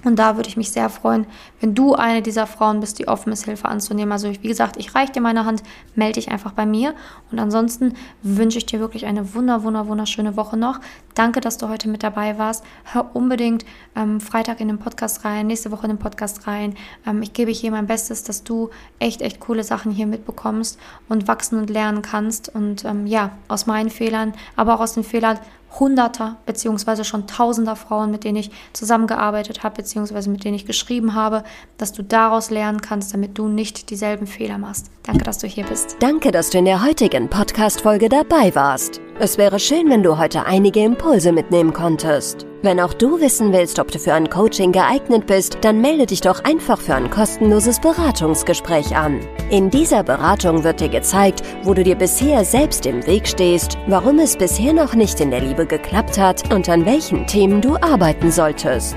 Und 0.06 0.20
da 0.20 0.36
würde 0.36 0.48
ich 0.48 0.56
mich 0.56 0.70
sehr 0.70 0.88
freuen, 0.88 1.26
wenn 1.60 1.74
du 1.74 1.96
eine 1.96 2.22
dieser 2.22 2.46
Frauen 2.46 2.78
bist, 2.78 3.00
die 3.00 3.08
offen 3.08 3.32
ist, 3.32 3.46
Hilfe 3.46 3.66
anzunehmen. 3.66 4.12
Also 4.12 4.30
wie 4.30 4.46
gesagt, 4.46 4.76
ich 4.76 4.94
reiche 4.94 5.10
dir 5.10 5.20
meine 5.20 5.44
Hand, 5.44 5.64
melde 5.96 6.20
dich 6.20 6.30
einfach 6.30 6.52
bei 6.52 6.64
mir. 6.64 6.94
Und 7.32 7.40
ansonsten 7.40 7.94
wünsche 8.22 8.58
ich 8.58 8.66
dir 8.66 8.78
wirklich 8.78 9.06
eine 9.06 9.34
wunder, 9.34 9.64
wunder, 9.64 9.88
wunderschöne 9.88 10.36
Woche 10.36 10.56
noch. 10.56 10.78
Danke, 11.16 11.40
dass 11.40 11.58
du 11.58 11.68
heute 11.68 11.88
mit 11.88 12.04
dabei 12.04 12.38
warst. 12.38 12.62
Hör 12.84 13.16
unbedingt 13.16 13.64
ähm, 13.96 14.20
Freitag 14.20 14.60
in 14.60 14.68
den 14.68 14.78
Podcast 14.78 15.24
rein, 15.24 15.48
nächste 15.48 15.72
Woche 15.72 15.86
in 15.86 15.94
den 15.94 15.98
Podcast 15.98 16.46
rein. 16.46 16.76
Ähm, 17.04 17.20
ich 17.22 17.32
gebe 17.32 17.50
hier 17.50 17.72
mein 17.72 17.88
Bestes, 17.88 18.22
dass 18.22 18.44
du 18.44 18.70
echt, 19.00 19.22
echt 19.22 19.40
coole 19.40 19.64
Sachen 19.64 19.90
hier 19.90 20.06
mitbekommst 20.06 20.78
und 21.08 21.26
wachsen 21.26 21.58
und 21.58 21.68
lernen 21.68 22.02
kannst. 22.02 22.54
Und 22.54 22.84
ähm, 22.84 23.08
ja, 23.08 23.32
aus 23.48 23.66
meinen 23.66 23.90
Fehlern, 23.90 24.34
aber 24.54 24.76
auch 24.76 24.80
aus 24.80 24.94
den 24.94 25.02
Fehlern 25.02 25.40
Hunderter 25.78 26.36
beziehungsweise 26.46 27.04
schon 27.04 27.26
Tausender 27.26 27.76
Frauen, 27.76 28.10
mit 28.10 28.24
denen 28.24 28.36
ich 28.36 28.50
zusammengearbeitet 28.72 29.62
habe, 29.62 29.76
beziehungsweise 29.76 30.30
mit 30.30 30.44
denen 30.44 30.54
ich 30.54 30.66
geschrieben 30.66 31.14
habe, 31.14 31.44
dass 31.78 31.92
du 31.92 32.02
daraus 32.02 32.50
lernen 32.50 32.80
kannst, 32.80 33.12
damit 33.12 33.38
du 33.38 33.48
nicht 33.48 33.90
dieselben 33.90 34.26
Fehler 34.26 34.58
machst. 34.58 34.90
Danke, 35.04 35.24
dass 35.24 35.38
du 35.38 35.46
hier 35.46 35.64
bist. 35.64 35.96
Danke, 36.00 36.32
dass 36.32 36.50
du 36.50 36.58
in 36.58 36.64
der 36.64 36.84
heutigen 36.84 37.28
Podcast-Folge 37.28 38.08
dabei 38.08 38.54
warst. 38.54 39.00
Es 39.18 39.38
wäre 39.38 39.58
schön, 39.58 39.88
wenn 39.88 40.02
du 40.02 40.18
heute 40.18 40.44
einige 40.46 40.82
Impulse 40.82 41.32
mitnehmen 41.32 41.72
konntest. 41.72 42.46
Wenn 42.66 42.80
auch 42.80 42.94
du 42.94 43.20
wissen 43.20 43.52
willst, 43.52 43.78
ob 43.78 43.92
du 43.92 44.00
für 44.00 44.12
ein 44.12 44.28
Coaching 44.28 44.72
geeignet 44.72 45.28
bist, 45.28 45.58
dann 45.60 45.80
melde 45.80 46.04
dich 46.04 46.20
doch 46.20 46.42
einfach 46.42 46.80
für 46.80 46.96
ein 46.96 47.10
kostenloses 47.10 47.78
Beratungsgespräch 47.78 48.96
an. 48.96 49.20
In 49.50 49.70
dieser 49.70 50.02
Beratung 50.02 50.64
wird 50.64 50.80
dir 50.80 50.88
gezeigt, 50.88 51.42
wo 51.62 51.74
du 51.74 51.84
dir 51.84 51.94
bisher 51.94 52.44
selbst 52.44 52.84
im 52.86 53.06
Weg 53.06 53.28
stehst, 53.28 53.78
warum 53.86 54.18
es 54.18 54.36
bisher 54.36 54.72
noch 54.72 54.94
nicht 54.94 55.20
in 55.20 55.30
der 55.30 55.42
Liebe 55.42 55.64
geklappt 55.64 56.18
hat 56.18 56.52
und 56.52 56.68
an 56.68 56.84
welchen 56.84 57.24
Themen 57.28 57.60
du 57.60 57.76
arbeiten 57.76 58.32
solltest. 58.32 58.96